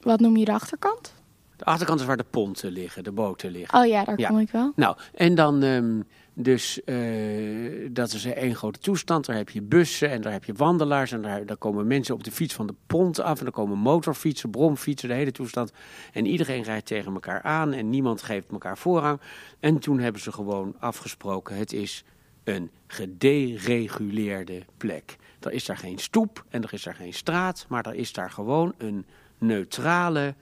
Wat 0.02 0.20
noem 0.20 0.38
je 0.38 0.46
de 0.46 0.54
achterkant? 0.54 1.14
De 1.58 1.66
achterkant 1.66 2.00
is 2.00 2.06
waar 2.06 2.18
de 2.18 2.26
ponten 2.30 2.72
liggen, 2.72 3.04
de 3.04 3.12
boten 3.12 3.52
liggen. 3.52 3.80
Oh 3.80 3.86
ja, 3.86 4.04
daar 4.04 4.28
kom 4.28 4.40
ik 4.40 4.52
wel. 4.52 4.72
Nou, 4.76 4.98
en 5.14 5.36
dan 5.36 5.64
um, 5.64 6.06
dus, 6.40 6.80
uh, 6.86 7.90
dat 7.92 8.14
is 8.14 8.26
één 8.26 8.56
grote 8.56 8.80
toestand. 8.80 9.26
Daar 9.26 9.36
heb 9.36 9.50
je 9.50 9.62
bussen 9.62 10.10
en 10.10 10.22
daar 10.22 10.32
heb 10.32 10.44
je 10.44 10.54
wandelaars. 10.54 11.12
En 11.12 11.22
daar, 11.22 11.46
daar 11.46 11.58
komen 11.58 11.88
mensen 11.88 12.14
op 12.14 12.24
de 12.24 12.32
fiets 12.32 12.54
van 12.54 12.68
de 12.68 12.74
pont 12.88 13.20
af. 13.20 13.38
En 13.38 13.44
dan 13.44 13.54
komen 13.54 13.78
motorfietsen, 13.78 14.50
bromfietsen, 14.50 15.10
de 15.10 15.16
hele 15.16 15.32
toestand. 15.32 15.72
En 16.14 16.26
iedereen 16.26 16.64
rijdt 16.64 16.86
tegen 16.86 17.14
elkaar 17.14 17.42
aan 17.42 17.74
en 17.74 17.90
niemand 17.90 18.22
geeft 18.22 18.52
elkaar 18.52 18.78
voorrang. 18.78 19.20
En 19.60 19.80
toen 19.80 20.00
hebben 20.00 20.22
ze 20.22 20.32
gewoon 20.32 20.76
afgesproken, 20.80 21.56
het 21.56 21.74
is 21.74 22.04
een 22.44 22.72
gedereguleerde 22.88 24.66
plek. 24.78 25.16
Er 25.40 25.52
is 25.52 25.66
daar 25.66 25.78
geen 25.78 26.00
stoep 26.00 26.46
en 26.50 26.64
er 26.64 26.74
is 26.74 26.84
daar 26.84 26.96
geen 26.96 27.14
straat, 27.14 27.66
maar 27.70 27.86
er 27.86 27.96
is 27.96 28.14
daar 28.14 28.32
gewoon 28.32 28.74
een 28.78 29.06
neutrale 29.38 30.36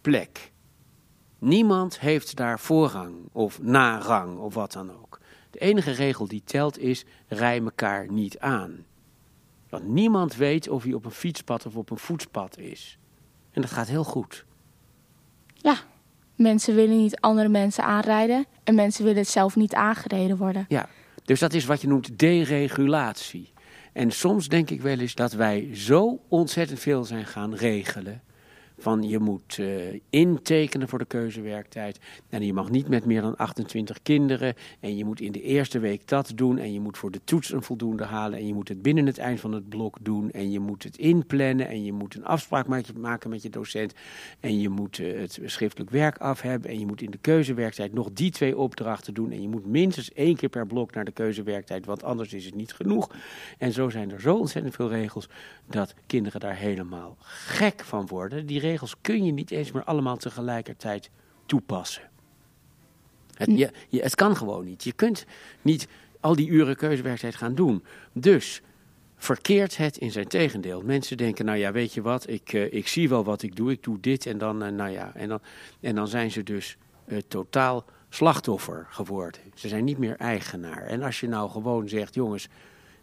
plek. 0.00 0.52
Niemand 1.44 2.00
heeft 2.00 2.36
daar 2.36 2.60
voorrang 2.60 3.14
of 3.32 3.62
narang 3.62 4.38
of 4.38 4.54
wat 4.54 4.72
dan 4.72 4.90
ook. 4.90 5.20
De 5.50 5.58
enige 5.58 5.90
regel 5.90 6.28
die 6.28 6.42
telt 6.44 6.78
is, 6.78 7.04
rij 7.28 7.60
elkaar 7.60 8.12
niet 8.12 8.38
aan. 8.38 8.84
Want 9.68 9.86
niemand 9.86 10.36
weet 10.36 10.68
of 10.68 10.82
hij 10.82 10.92
op 10.92 11.04
een 11.04 11.10
fietspad 11.10 11.66
of 11.66 11.76
op 11.76 11.90
een 11.90 11.98
voetspad 11.98 12.58
is. 12.58 12.98
En 13.50 13.60
dat 13.60 13.70
gaat 13.70 13.88
heel 13.88 14.04
goed. 14.04 14.44
Ja, 15.54 15.76
mensen 16.34 16.74
willen 16.74 16.96
niet 16.96 17.20
andere 17.20 17.48
mensen 17.48 17.84
aanrijden 17.84 18.46
en 18.62 18.74
mensen 18.74 19.04
willen 19.04 19.26
zelf 19.26 19.56
niet 19.56 19.74
aangereden 19.74 20.36
worden. 20.36 20.64
Ja, 20.68 20.88
dus 21.24 21.40
dat 21.40 21.52
is 21.52 21.64
wat 21.64 21.80
je 21.80 21.88
noemt 21.88 22.18
deregulatie. 22.18 23.52
En 23.92 24.10
soms 24.10 24.48
denk 24.48 24.70
ik 24.70 24.80
wel 24.80 24.98
eens 24.98 25.14
dat 25.14 25.32
wij 25.32 25.68
zo 25.72 26.20
ontzettend 26.28 26.80
veel 26.80 27.04
zijn 27.04 27.26
gaan 27.26 27.54
regelen 27.54 28.22
van 28.84 29.02
je 29.02 29.18
moet 29.18 29.58
uh, 29.58 30.00
intekenen 30.10 30.88
voor 30.88 30.98
de 30.98 31.04
keuzewerktijd. 31.04 32.00
En 32.28 32.46
je 32.46 32.52
mag 32.52 32.70
niet 32.70 32.88
met 32.88 33.04
meer 33.04 33.20
dan 33.20 33.36
28 33.36 34.02
kinderen. 34.02 34.54
En 34.80 34.96
je 34.96 35.04
moet 35.04 35.20
in 35.20 35.32
de 35.32 35.42
eerste 35.42 35.78
week 35.78 36.08
dat 36.08 36.32
doen. 36.34 36.58
En 36.58 36.72
je 36.72 36.80
moet 36.80 36.98
voor 36.98 37.10
de 37.10 37.20
toets 37.24 37.52
een 37.52 37.62
voldoende 37.62 38.04
halen. 38.04 38.38
En 38.38 38.46
je 38.46 38.54
moet 38.54 38.68
het 38.68 38.82
binnen 38.82 39.06
het 39.06 39.18
eind 39.18 39.40
van 39.40 39.52
het 39.52 39.68
blok 39.68 39.96
doen. 40.00 40.30
En 40.30 40.50
je 40.50 40.60
moet 40.60 40.82
het 40.82 40.96
inplannen. 40.96 41.68
En 41.68 41.84
je 41.84 41.92
moet 41.92 42.14
een 42.14 42.24
afspraak 42.24 42.66
maken 42.96 43.30
met 43.30 43.42
je 43.42 43.50
docent. 43.50 43.94
En 44.40 44.60
je 44.60 44.68
moet 44.68 44.98
uh, 44.98 45.20
het 45.20 45.38
schriftelijk 45.44 45.90
werk 45.90 46.18
af 46.18 46.40
hebben. 46.40 46.70
En 46.70 46.78
je 46.78 46.86
moet 46.86 47.02
in 47.02 47.10
de 47.10 47.18
keuzewerktijd 47.20 47.92
nog 47.92 48.12
die 48.12 48.30
twee 48.30 48.58
opdrachten 48.58 49.14
doen. 49.14 49.30
En 49.30 49.42
je 49.42 49.48
moet 49.48 49.66
minstens 49.66 50.12
één 50.12 50.36
keer 50.36 50.48
per 50.48 50.66
blok 50.66 50.94
naar 50.94 51.04
de 51.04 51.12
keuzewerktijd. 51.12 51.86
Want 51.86 52.02
anders 52.02 52.32
is 52.32 52.44
het 52.44 52.54
niet 52.54 52.72
genoeg. 52.72 53.10
En 53.58 53.72
zo 53.72 53.88
zijn 53.88 54.10
er 54.10 54.20
zo 54.20 54.36
ontzettend 54.36 54.74
veel 54.74 54.88
regels 54.88 55.28
dat 55.66 55.94
kinderen 56.06 56.40
daar 56.40 56.56
helemaal 56.56 57.16
gek 57.20 57.84
van 57.84 58.06
worden. 58.06 58.46
Die 58.46 58.60
regels 58.74 58.94
kun 59.00 59.24
je 59.24 59.32
niet 59.32 59.50
eens 59.50 59.72
meer 59.72 59.84
allemaal 59.84 60.16
tegelijkertijd 60.16 61.10
toepassen. 61.46 62.10
Het, 63.34 63.58
je, 63.58 63.70
je, 63.88 64.02
het 64.02 64.14
kan 64.14 64.36
gewoon 64.36 64.64
niet. 64.64 64.84
Je 64.84 64.92
kunt 64.92 65.24
niet 65.62 65.88
al 66.20 66.36
die 66.36 66.48
uren 66.48 66.76
keuzewerktijd 66.76 67.34
gaan 67.34 67.54
doen. 67.54 67.84
Dus 68.12 68.62
verkeert 69.16 69.76
het 69.76 69.96
in 69.96 70.10
zijn 70.10 70.28
tegendeel. 70.28 70.82
Mensen 70.82 71.16
denken, 71.16 71.44
nou 71.44 71.58
ja, 71.58 71.72
weet 71.72 71.92
je 71.92 72.02
wat, 72.02 72.28
ik, 72.28 72.52
uh, 72.52 72.72
ik 72.72 72.88
zie 72.88 73.08
wel 73.08 73.24
wat 73.24 73.42
ik 73.42 73.56
doe, 73.56 73.70
ik 73.70 73.82
doe 73.82 74.00
dit 74.00 74.26
en 74.26 74.38
dan, 74.38 74.62
uh, 74.64 74.68
nou 74.68 74.90
ja, 74.90 75.14
en 75.14 75.28
dan, 75.28 75.40
en 75.80 75.94
dan 75.94 76.08
zijn 76.08 76.30
ze 76.30 76.42
dus 76.42 76.76
uh, 77.06 77.18
totaal 77.28 77.84
slachtoffer 78.08 78.86
geworden. 78.90 79.40
Ze 79.54 79.68
zijn 79.68 79.84
niet 79.84 79.98
meer 79.98 80.16
eigenaar. 80.16 80.82
En 80.82 81.02
als 81.02 81.20
je 81.20 81.28
nou 81.28 81.50
gewoon 81.50 81.88
zegt, 81.88 82.14
jongens, 82.14 82.48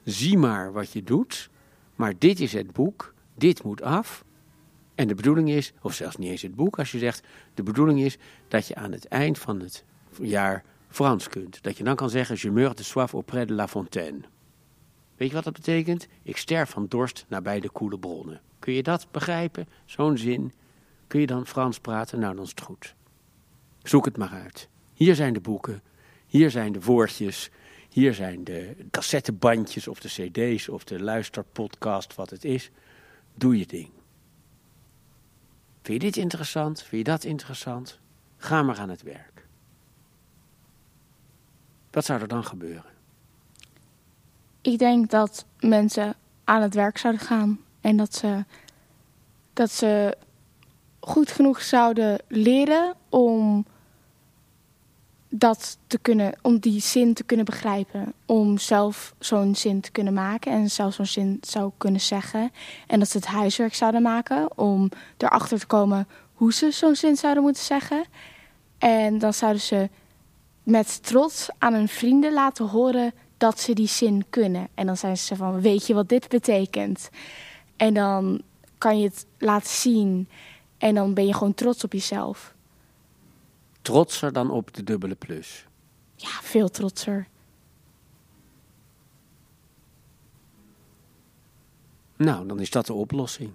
zie 0.03 0.37
maar 0.37 0.71
wat 0.71 0.91
je 0.91 1.03
doet, 1.03 1.49
maar 1.95 2.13
dit 2.17 2.39
is 2.39 2.53
het 2.53 2.71
boek, 2.71 3.13
dit 3.35 3.63
moet 3.63 3.81
af. 3.81 4.23
En 5.01 5.07
de 5.07 5.15
bedoeling 5.15 5.49
is, 5.49 5.73
of 5.81 5.93
zelfs 5.93 6.15
niet 6.15 6.29
eens 6.29 6.41
het 6.41 6.55
boek, 6.55 6.79
als 6.79 6.91
je 6.91 6.97
zegt, 6.97 7.27
de 7.53 7.63
bedoeling 7.63 8.01
is 8.01 8.17
dat 8.47 8.67
je 8.67 8.75
aan 8.75 8.91
het 8.91 9.07
eind 9.07 9.39
van 9.39 9.59
het 9.59 9.83
jaar 10.21 10.63
Frans 10.89 11.29
kunt. 11.29 11.63
Dat 11.63 11.77
je 11.77 11.83
dan 11.83 11.95
kan 11.95 12.09
zeggen, 12.09 12.35
je 12.39 12.51
meurs 12.51 12.75
de 12.75 12.83
soif 12.83 13.13
auprès 13.13 13.47
de 13.47 13.53
la 13.53 13.67
fontaine. 13.67 14.19
Weet 15.15 15.27
je 15.29 15.35
wat 15.35 15.43
dat 15.43 15.53
betekent? 15.53 16.07
Ik 16.23 16.37
sterf 16.37 16.69
van 16.69 16.85
dorst 16.87 17.25
nabij 17.27 17.59
de 17.59 17.69
koele 17.69 17.99
bronnen. 17.99 18.41
Kun 18.59 18.73
je 18.73 18.83
dat 18.83 19.07
begrijpen? 19.11 19.67
Zo'n 19.85 20.17
zin. 20.17 20.53
Kun 21.07 21.19
je 21.19 21.27
dan 21.27 21.47
Frans 21.47 21.79
praten? 21.79 22.19
Nou, 22.19 22.35
dan 22.35 22.43
is 22.43 22.49
het 22.49 22.61
goed. 22.61 22.95
Zoek 23.83 24.05
het 24.05 24.17
maar 24.17 24.31
uit. 24.43 24.69
Hier 24.93 25.15
zijn 25.15 25.33
de 25.33 25.41
boeken. 25.41 25.81
Hier 26.27 26.51
zijn 26.51 26.71
de 26.71 26.81
woordjes. 26.81 27.49
Hier 27.89 28.13
zijn 28.13 28.43
de 28.43 28.75
cassettebandjes 28.91 29.87
of 29.87 29.99
de 29.99 30.07
cd's 30.07 30.69
of 30.69 30.83
de 30.83 31.03
luisterpodcast, 31.03 32.15
wat 32.15 32.29
het 32.29 32.45
is. 32.45 32.71
Doe 33.35 33.57
je 33.57 33.65
ding. 33.65 33.89
Vind 35.81 36.01
je 36.01 36.11
dit 36.11 36.17
interessant? 36.17 36.81
Vind 36.81 37.05
je 37.05 37.11
dat 37.11 37.23
interessant? 37.23 37.99
Ga 38.37 38.61
maar 38.61 38.79
aan 38.79 38.89
het 38.89 39.01
werk. 39.01 39.47
Wat 41.91 42.05
zou 42.05 42.21
er 42.21 42.27
dan 42.27 42.43
gebeuren? 42.43 42.91
Ik 44.61 44.79
denk 44.79 45.09
dat 45.09 45.45
mensen 45.59 46.15
aan 46.43 46.61
het 46.61 46.73
werk 46.73 46.97
zouden 46.97 47.21
gaan 47.21 47.59
en 47.81 47.97
dat 47.97 48.15
ze, 48.15 48.45
dat 49.53 49.71
ze 49.71 50.17
goed 50.99 51.31
genoeg 51.31 51.61
zouden 51.61 52.21
leren 52.27 52.95
om 53.09 53.65
dat 55.33 55.77
te 55.87 55.99
kunnen, 55.99 56.33
om 56.41 56.59
die 56.59 56.81
zin 56.81 57.13
te 57.13 57.23
kunnen 57.23 57.45
begrijpen. 57.45 58.13
Om 58.25 58.57
zelf 58.57 59.13
zo'n 59.19 59.55
zin 59.55 59.81
te 59.81 59.91
kunnen 59.91 60.13
maken 60.13 60.51
en 60.51 60.69
zelf 60.69 60.93
zo'n 60.93 61.05
zin 61.05 61.37
zou 61.41 61.71
kunnen 61.77 62.01
zeggen. 62.01 62.51
En 62.87 62.99
dat 62.99 63.09
ze 63.09 63.17
het 63.17 63.25
huiswerk 63.25 63.73
zouden 63.73 64.01
maken 64.01 64.57
om 64.57 64.89
erachter 65.17 65.59
te 65.59 65.65
komen 65.65 66.07
hoe 66.33 66.53
ze 66.53 66.71
zo'n 66.71 66.95
zin 66.95 67.15
zouden 67.15 67.43
moeten 67.43 67.63
zeggen. 67.63 68.03
En 68.77 69.19
dan 69.19 69.33
zouden 69.33 69.61
ze 69.61 69.89
met 70.63 71.03
trots 71.03 71.49
aan 71.57 71.73
hun 71.73 71.87
vrienden 71.87 72.33
laten 72.33 72.67
horen 72.67 73.13
dat 73.37 73.59
ze 73.59 73.73
die 73.73 73.87
zin 73.87 74.25
kunnen. 74.29 74.67
En 74.73 74.85
dan 74.85 74.97
zijn 74.97 75.17
ze 75.17 75.35
van, 75.35 75.61
weet 75.61 75.87
je 75.87 75.93
wat 75.93 76.09
dit 76.09 76.27
betekent? 76.27 77.09
En 77.77 77.93
dan 77.93 78.41
kan 78.77 78.99
je 78.99 79.07
het 79.07 79.25
laten 79.37 79.69
zien 79.69 80.29
en 80.77 80.95
dan 80.95 81.13
ben 81.13 81.25
je 81.25 81.33
gewoon 81.33 81.53
trots 81.53 81.83
op 81.83 81.93
jezelf. 81.93 82.53
Trotser 83.81 84.33
dan 84.33 84.51
op 84.51 84.73
de 84.73 84.83
dubbele 84.83 85.15
plus? 85.15 85.65
Ja, 86.15 86.29
veel 86.29 86.69
trotser. 86.69 87.27
Nou, 92.15 92.47
dan 92.47 92.59
is 92.59 92.69
dat 92.69 92.85
de 92.85 92.93
oplossing. 92.93 93.51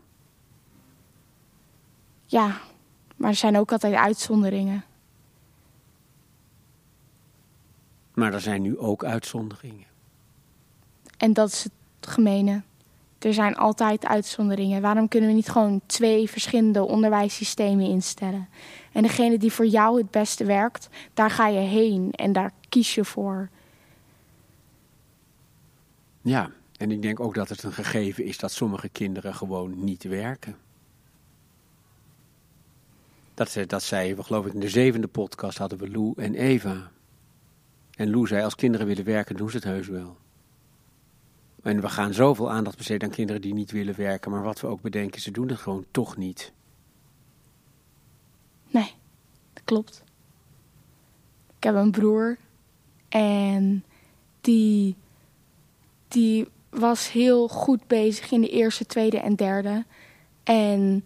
Ja, 2.26 2.60
maar 3.16 3.30
er 3.30 3.36
zijn 3.36 3.58
ook 3.58 3.72
altijd 3.72 3.94
uitzonderingen. 3.94 4.84
Maar 8.14 8.34
er 8.34 8.40
zijn 8.40 8.62
nu 8.62 8.78
ook 8.78 9.04
uitzonderingen. 9.04 9.86
En 11.16 11.32
dat 11.32 11.48
is 11.48 11.62
het 11.62 11.72
gemene. 12.00 12.62
Er 13.18 13.34
zijn 13.34 13.56
altijd 13.56 14.06
uitzonderingen. 14.06 14.82
Waarom 14.82 15.08
kunnen 15.08 15.28
we 15.28 15.34
niet 15.34 15.48
gewoon 15.48 15.80
twee 15.86 16.30
verschillende 16.30 16.84
onderwijssystemen 16.84 17.86
instellen? 17.86 18.48
En 18.92 19.02
degene 19.02 19.38
die 19.38 19.52
voor 19.52 19.66
jou 19.66 19.98
het 19.98 20.10
beste 20.10 20.44
werkt, 20.44 20.88
daar 21.14 21.30
ga 21.30 21.46
je 21.46 21.58
heen 21.58 22.10
en 22.12 22.32
daar 22.32 22.52
kies 22.68 22.94
je 22.94 23.04
voor. 23.04 23.48
Ja, 26.20 26.50
en 26.76 26.90
ik 26.90 27.02
denk 27.02 27.20
ook 27.20 27.34
dat 27.34 27.48
het 27.48 27.62
een 27.62 27.72
gegeven 27.72 28.24
is 28.24 28.38
dat 28.38 28.52
sommige 28.52 28.88
kinderen 28.88 29.34
gewoon 29.34 29.84
niet 29.84 30.02
werken. 30.02 30.56
Dat, 33.34 33.56
dat 33.66 33.82
zei 33.82 34.14
we, 34.14 34.22
geloof 34.22 34.46
ik, 34.46 34.52
in 34.52 34.60
de 34.60 34.68
zevende 34.68 35.06
podcast 35.06 35.58
hadden 35.58 35.78
we 35.78 35.90
Lou 35.90 36.12
en 36.16 36.34
Eva. 36.34 36.90
En 37.96 38.10
Lou 38.10 38.26
zei, 38.26 38.42
als 38.42 38.54
kinderen 38.54 38.86
willen 38.86 39.04
werken, 39.04 39.36
doen 39.36 39.50
ze 39.50 39.56
het 39.56 39.64
heus 39.64 39.88
wel. 39.88 40.16
En 41.66 41.80
we 41.80 41.88
gaan 41.88 42.14
zoveel 42.14 42.50
aandacht 42.50 42.76
besteden 42.76 43.08
aan 43.08 43.14
kinderen 43.14 43.40
die 43.40 43.54
niet 43.54 43.70
willen 43.70 43.96
werken. 43.96 44.30
Maar 44.30 44.42
wat 44.42 44.60
we 44.60 44.66
ook 44.66 44.80
bedenken, 44.80 45.20
ze 45.20 45.30
doen 45.30 45.48
het 45.48 45.58
gewoon 45.58 45.84
toch 45.90 46.16
niet. 46.16 46.52
Nee, 48.70 48.92
dat 49.52 49.62
klopt. 49.64 50.02
Ik 51.56 51.62
heb 51.64 51.74
een 51.74 51.90
broer 51.90 52.36
en 53.08 53.84
die, 54.40 54.96
die 56.08 56.48
was 56.70 57.12
heel 57.12 57.48
goed 57.48 57.86
bezig 57.86 58.30
in 58.30 58.40
de 58.40 58.50
eerste, 58.50 58.86
tweede 58.86 59.18
en 59.18 59.34
derde. 59.34 59.84
En 60.42 61.04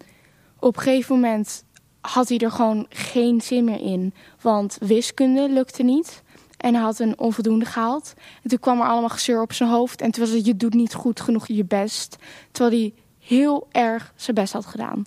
op 0.59 0.77
een 0.77 0.83
gegeven 0.83 1.15
moment 1.15 1.65
had 2.01 2.29
hij 2.29 2.39
er 2.39 2.51
gewoon 2.51 2.87
geen 2.89 3.41
zin 3.41 3.65
meer 3.65 3.81
in. 3.81 4.15
Want 4.41 4.77
wiskunde 4.81 5.49
lukte 5.49 5.83
niet. 5.83 6.23
En 6.61 6.75
hij 6.75 6.83
had 6.83 6.99
een 6.99 7.19
onvoldoende 7.19 7.65
gehaald. 7.65 8.15
En 8.43 8.49
toen 8.49 8.59
kwam 8.59 8.81
er 8.81 8.87
allemaal 8.87 9.09
gezeur 9.09 9.43
op 9.43 9.53
zijn 9.53 9.71
hoofd. 9.71 10.01
En 10.01 10.11
toen 10.11 10.25
was 10.25 10.33
het, 10.33 10.47
je 10.47 10.57
doet 10.57 10.75
niet 10.75 10.95
goed 10.95 11.21
genoeg 11.21 11.47
je 11.47 11.65
best. 11.65 12.17
Terwijl 12.51 12.81
hij 12.81 12.95
heel 13.19 13.69
erg 13.71 14.13
zijn 14.17 14.35
best 14.37 14.53
had 14.53 14.67
gedaan. 14.67 15.05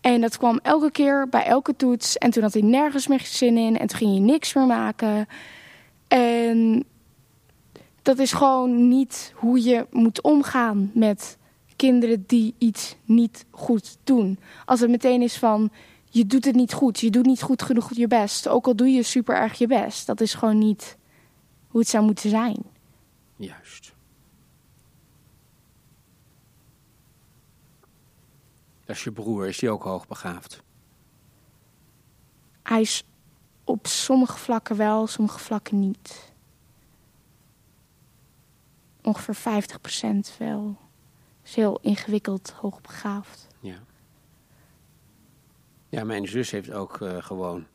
En 0.00 0.20
dat 0.20 0.38
kwam 0.38 0.60
elke 0.62 0.90
keer 0.90 1.28
bij 1.28 1.44
elke 1.44 1.76
toets. 1.76 2.18
En 2.18 2.30
toen 2.30 2.42
had 2.42 2.52
hij 2.52 2.62
nergens 2.62 3.06
meer 3.06 3.20
zin 3.20 3.56
in. 3.56 3.78
En 3.78 3.86
toen 3.86 3.98
ging 3.98 4.10
hij 4.10 4.20
niks 4.20 4.54
meer 4.54 4.66
maken. 4.66 5.28
En 6.08 6.84
dat 8.02 8.18
is 8.18 8.32
gewoon 8.32 8.88
niet 8.88 9.32
hoe 9.34 9.62
je 9.62 9.86
moet 9.90 10.22
omgaan 10.22 10.90
met 10.94 11.38
kinderen 11.76 12.24
die 12.26 12.54
iets 12.58 12.96
niet 13.04 13.44
goed 13.50 13.96
doen. 14.04 14.38
Als 14.64 14.80
het 14.80 14.90
meteen 14.90 15.22
is 15.22 15.38
van, 15.38 15.70
je 16.12 16.26
doet 16.26 16.44
het 16.44 16.54
niet 16.54 16.72
goed. 16.72 17.00
Je 17.00 17.10
doet 17.10 17.26
niet 17.26 17.42
goed 17.42 17.62
genoeg 17.62 17.94
je 17.94 18.06
best. 18.06 18.48
Ook 18.48 18.66
al 18.66 18.76
doe 18.76 18.88
je 18.88 19.02
super 19.02 19.36
erg 19.36 19.58
je 19.58 19.66
best. 19.66 20.06
Dat 20.06 20.20
is 20.20 20.34
gewoon 20.34 20.58
niet 20.58 20.96
hoe 21.68 21.80
het 21.80 21.88
zou 21.88 22.04
moeten 22.04 22.30
zijn. 22.30 22.62
Juist. 23.36 23.92
Dat 28.84 28.96
is 28.96 29.04
je 29.04 29.12
broer. 29.12 29.48
Is 29.48 29.58
die 29.58 29.70
ook 29.70 29.82
hoogbegaafd? 29.82 30.62
Hij 32.62 32.80
is 32.80 33.04
op 33.64 33.86
sommige 33.86 34.38
vlakken 34.38 34.76
wel, 34.76 35.06
sommige 35.06 35.38
vlakken 35.38 35.78
niet. 35.78 36.32
Ongeveer 39.02 39.36
50% 40.34 40.36
wel. 40.38 40.76
Is 41.44 41.54
heel 41.54 41.78
ingewikkeld 41.80 42.50
hoogbegaafd. 42.50 43.49
Ja. 45.90 46.04
Mijn 46.04 46.28
zus 46.28 46.50
heeft 46.50 46.72
ook 46.72 47.00
uh, 47.00 47.22
gewoon 47.22 47.66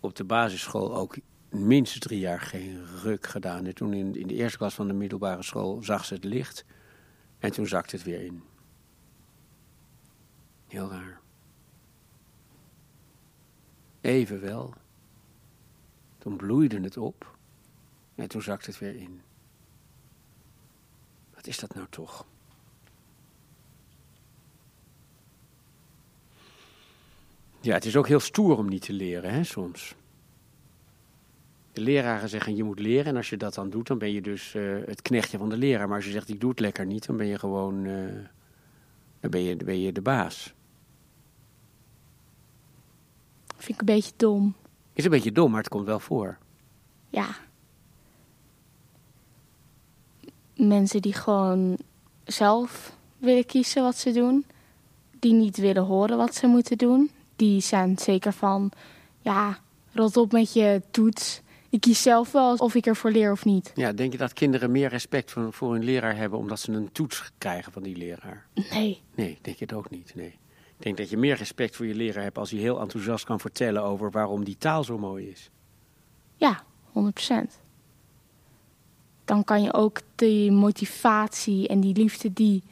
op 0.00 0.16
de 0.16 0.24
basisschool 0.24 0.96
ook 0.96 1.16
minstens 1.48 2.04
drie 2.04 2.18
jaar 2.18 2.40
geen 2.40 2.86
ruk 3.02 3.26
gedaan. 3.26 3.66
En 3.66 3.74
toen 3.74 3.92
in, 3.92 4.14
in 4.14 4.26
de 4.26 4.34
eerste 4.34 4.58
klas 4.58 4.74
van 4.74 4.86
de 4.86 4.92
middelbare 4.92 5.42
school 5.42 5.82
zag 5.82 6.04
ze 6.04 6.14
het 6.14 6.24
licht 6.24 6.64
en 7.38 7.52
toen 7.52 7.66
zakte 7.66 7.96
het 7.96 8.04
weer 8.04 8.24
in. 8.24 8.42
Heel 10.68 10.90
raar. 10.90 11.20
Evenwel, 14.00 14.74
toen 16.18 16.36
bloeide 16.36 16.80
het 16.80 16.96
op 16.96 17.36
en 18.14 18.28
toen 18.28 18.42
zakte 18.42 18.70
het 18.70 18.78
weer 18.78 18.96
in. 18.96 19.22
Wat 21.34 21.46
is 21.46 21.58
dat 21.58 21.74
nou 21.74 21.86
toch? 21.90 22.26
Ja, 27.64 27.74
het 27.74 27.84
is 27.84 27.96
ook 27.96 28.08
heel 28.08 28.20
stoer 28.20 28.58
om 28.58 28.68
niet 28.68 28.82
te 28.82 28.92
leren, 28.92 29.30
hè, 29.32 29.44
soms. 29.44 29.94
De 31.72 31.80
leraren 31.80 32.28
zeggen 32.28 32.56
je 32.56 32.64
moet 32.64 32.78
leren 32.78 33.04
en 33.04 33.16
als 33.16 33.30
je 33.30 33.36
dat 33.36 33.54
dan 33.54 33.70
doet, 33.70 33.86
dan 33.86 33.98
ben 33.98 34.12
je 34.12 34.20
dus 34.20 34.54
uh, 34.54 34.86
het 34.86 35.02
knechtje 35.02 35.38
van 35.38 35.48
de 35.48 35.56
leraar. 35.56 35.86
Maar 35.86 35.96
als 35.96 36.04
je 36.04 36.10
zegt 36.10 36.28
ik 36.28 36.40
doe 36.40 36.50
het 36.50 36.60
lekker 36.60 36.86
niet, 36.86 37.06
dan 37.06 37.16
ben 37.16 37.26
je 37.26 37.38
gewoon, 37.38 37.84
uh, 37.84 38.12
dan 39.20 39.30
ben 39.30 39.40
je, 39.40 39.56
ben 39.56 39.80
je 39.80 39.92
de 39.92 40.00
baas. 40.00 40.54
Vind 43.56 43.80
ik 43.80 43.88
een 43.88 43.94
beetje 43.94 44.12
dom. 44.16 44.54
Is 44.92 45.04
een 45.04 45.10
beetje 45.10 45.32
dom, 45.32 45.50
maar 45.50 45.60
het 45.60 45.68
komt 45.68 45.86
wel 45.86 46.00
voor. 46.00 46.38
Ja. 47.08 47.36
Mensen 50.56 51.02
die 51.02 51.14
gewoon 51.14 51.78
zelf 52.24 52.96
willen 53.18 53.46
kiezen 53.46 53.82
wat 53.82 53.96
ze 53.96 54.12
doen, 54.12 54.44
die 55.18 55.32
niet 55.32 55.56
willen 55.56 55.84
horen 55.84 56.16
wat 56.16 56.34
ze 56.34 56.46
moeten 56.46 56.78
doen, 56.78 57.10
die 57.36 57.60
zijn 57.60 57.98
zeker 57.98 58.32
van, 58.32 58.72
ja, 59.20 59.58
rot 59.92 60.16
op 60.16 60.32
met 60.32 60.52
je 60.52 60.82
toets 60.90 61.42
Ik 61.74 61.80
kies 61.80 62.02
zelf 62.02 62.32
wel 62.32 62.54
of 62.54 62.74
ik 62.74 62.86
ervoor 62.86 63.10
leer 63.10 63.32
of 63.32 63.44
niet. 63.44 63.72
Ja, 63.74 63.92
denk 63.92 64.12
je 64.12 64.18
dat 64.18 64.32
kinderen 64.32 64.70
meer 64.70 64.88
respect 64.88 65.30
voor, 65.30 65.52
voor 65.52 65.72
hun 65.72 65.84
leraar 65.84 66.16
hebben 66.16 66.38
omdat 66.38 66.60
ze 66.60 66.72
een 66.72 66.92
toets 66.92 67.30
krijgen 67.38 67.72
van 67.72 67.82
die 67.82 67.96
leraar? 67.96 68.46
Nee. 68.70 69.02
Nee, 69.14 69.38
denk 69.42 69.56
je 69.56 69.64
het 69.64 69.74
ook 69.74 69.90
niet. 69.90 70.12
Nee. 70.14 70.38
Ik 70.76 70.82
denk 70.82 70.96
dat 70.96 71.10
je 71.10 71.16
meer 71.16 71.36
respect 71.36 71.76
voor 71.76 71.86
je 71.86 71.94
leraar 71.94 72.22
hebt 72.22 72.38
als 72.38 72.50
hij 72.50 72.60
heel 72.60 72.80
enthousiast 72.80 73.24
kan 73.24 73.40
vertellen 73.40 73.82
over 73.82 74.10
waarom 74.10 74.44
die 74.44 74.56
taal 74.58 74.84
zo 74.84 74.98
mooi 74.98 75.28
is. 75.28 75.50
Ja, 76.36 76.62
100%. 76.88 76.92
Dan 79.24 79.44
kan 79.44 79.62
je 79.62 79.72
ook 79.72 80.00
die 80.14 80.52
motivatie 80.52 81.68
en 81.68 81.80
die 81.80 81.94
liefde 81.94 82.32
die 82.32 82.62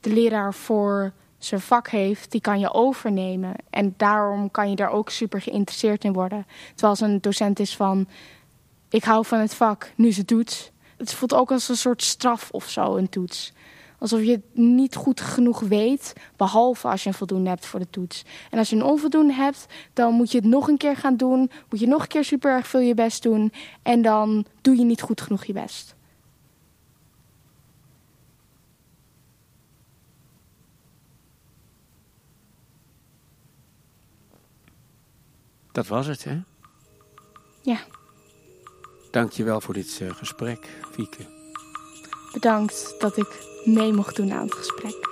de 0.00 0.12
leraar 0.12 0.54
voor 0.54 1.12
zijn 1.44 1.60
vak 1.60 1.88
heeft, 1.88 2.30
die 2.30 2.40
kan 2.40 2.60
je 2.60 2.72
overnemen. 2.72 3.54
En 3.70 3.94
daarom 3.96 4.50
kan 4.50 4.70
je 4.70 4.76
daar 4.76 4.90
ook 4.90 5.10
super 5.10 5.40
geïnteresseerd 5.40 6.04
in 6.04 6.12
worden. 6.12 6.46
Terwijl 6.68 6.90
als 6.90 7.00
een 7.00 7.20
docent 7.20 7.58
is 7.58 7.76
van, 7.76 8.08
ik 8.88 9.04
hou 9.04 9.24
van 9.26 9.38
het 9.38 9.54
vak, 9.54 9.92
nu 9.96 10.12
ze 10.12 10.24
toets. 10.24 10.70
Het 10.96 11.14
voelt 11.14 11.34
ook 11.34 11.50
als 11.52 11.68
een 11.68 11.76
soort 11.76 12.02
straf 12.02 12.50
of 12.50 12.68
zo, 12.68 12.96
een 12.96 13.08
toets. 13.08 13.52
Alsof 13.98 14.22
je 14.22 14.30
het 14.30 14.44
niet 14.52 14.94
goed 14.96 15.20
genoeg 15.20 15.60
weet, 15.60 16.12
behalve 16.36 16.88
als 16.88 17.02
je 17.02 17.08
een 17.08 17.14
voldoende 17.14 17.48
hebt 17.48 17.66
voor 17.66 17.80
de 17.80 17.90
toets. 17.90 18.24
En 18.50 18.58
als 18.58 18.70
je 18.70 18.76
een 18.76 18.84
onvoldoende 18.84 19.32
hebt, 19.32 19.66
dan 19.92 20.14
moet 20.14 20.30
je 20.30 20.38
het 20.38 20.46
nog 20.46 20.68
een 20.68 20.76
keer 20.76 20.96
gaan 20.96 21.16
doen. 21.16 21.50
Moet 21.70 21.80
je 21.80 21.86
nog 21.86 22.02
een 22.02 22.08
keer 22.08 22.24
super 22.24 22.50
erg 22.50 22.66
veel 22.66 22.80
je 22.80 22.94
best 22.94 23.22
doen. 23.22 23.52
En 23.82 24.02
dan 24.02 24.44
doe 24.60 24.76
je 24.76 24.84
niet 24.84 25.02
goed 25.02 25.20
genoeg 25.20 25.44
je 25.44 25.52
best. 25.52 25.94
Dat 35.80 35.88
was 35.88 36.06
het, 36.06 36.24
hè? 36.24 36.38
Ja. 37.62 37.78
Dank 39.10 39.32
je 39.32 39.44
wel 39.44 39.60
voor 39.60 39.74
dit 39.74 39.98
uh, 40.02 40.10
gesprek, 40.14 40.68
Fieke. 40.90 41.26
Bedankt 42.32 42.94
dat 42.98 43.16
ik 43.16 43.26
mee 43.64 43.92
mocht 43.92 44.16
doen 44.16 44.32
aan 44.32 44.44
het 44.44 44.54
gesprek. 44.54 45.08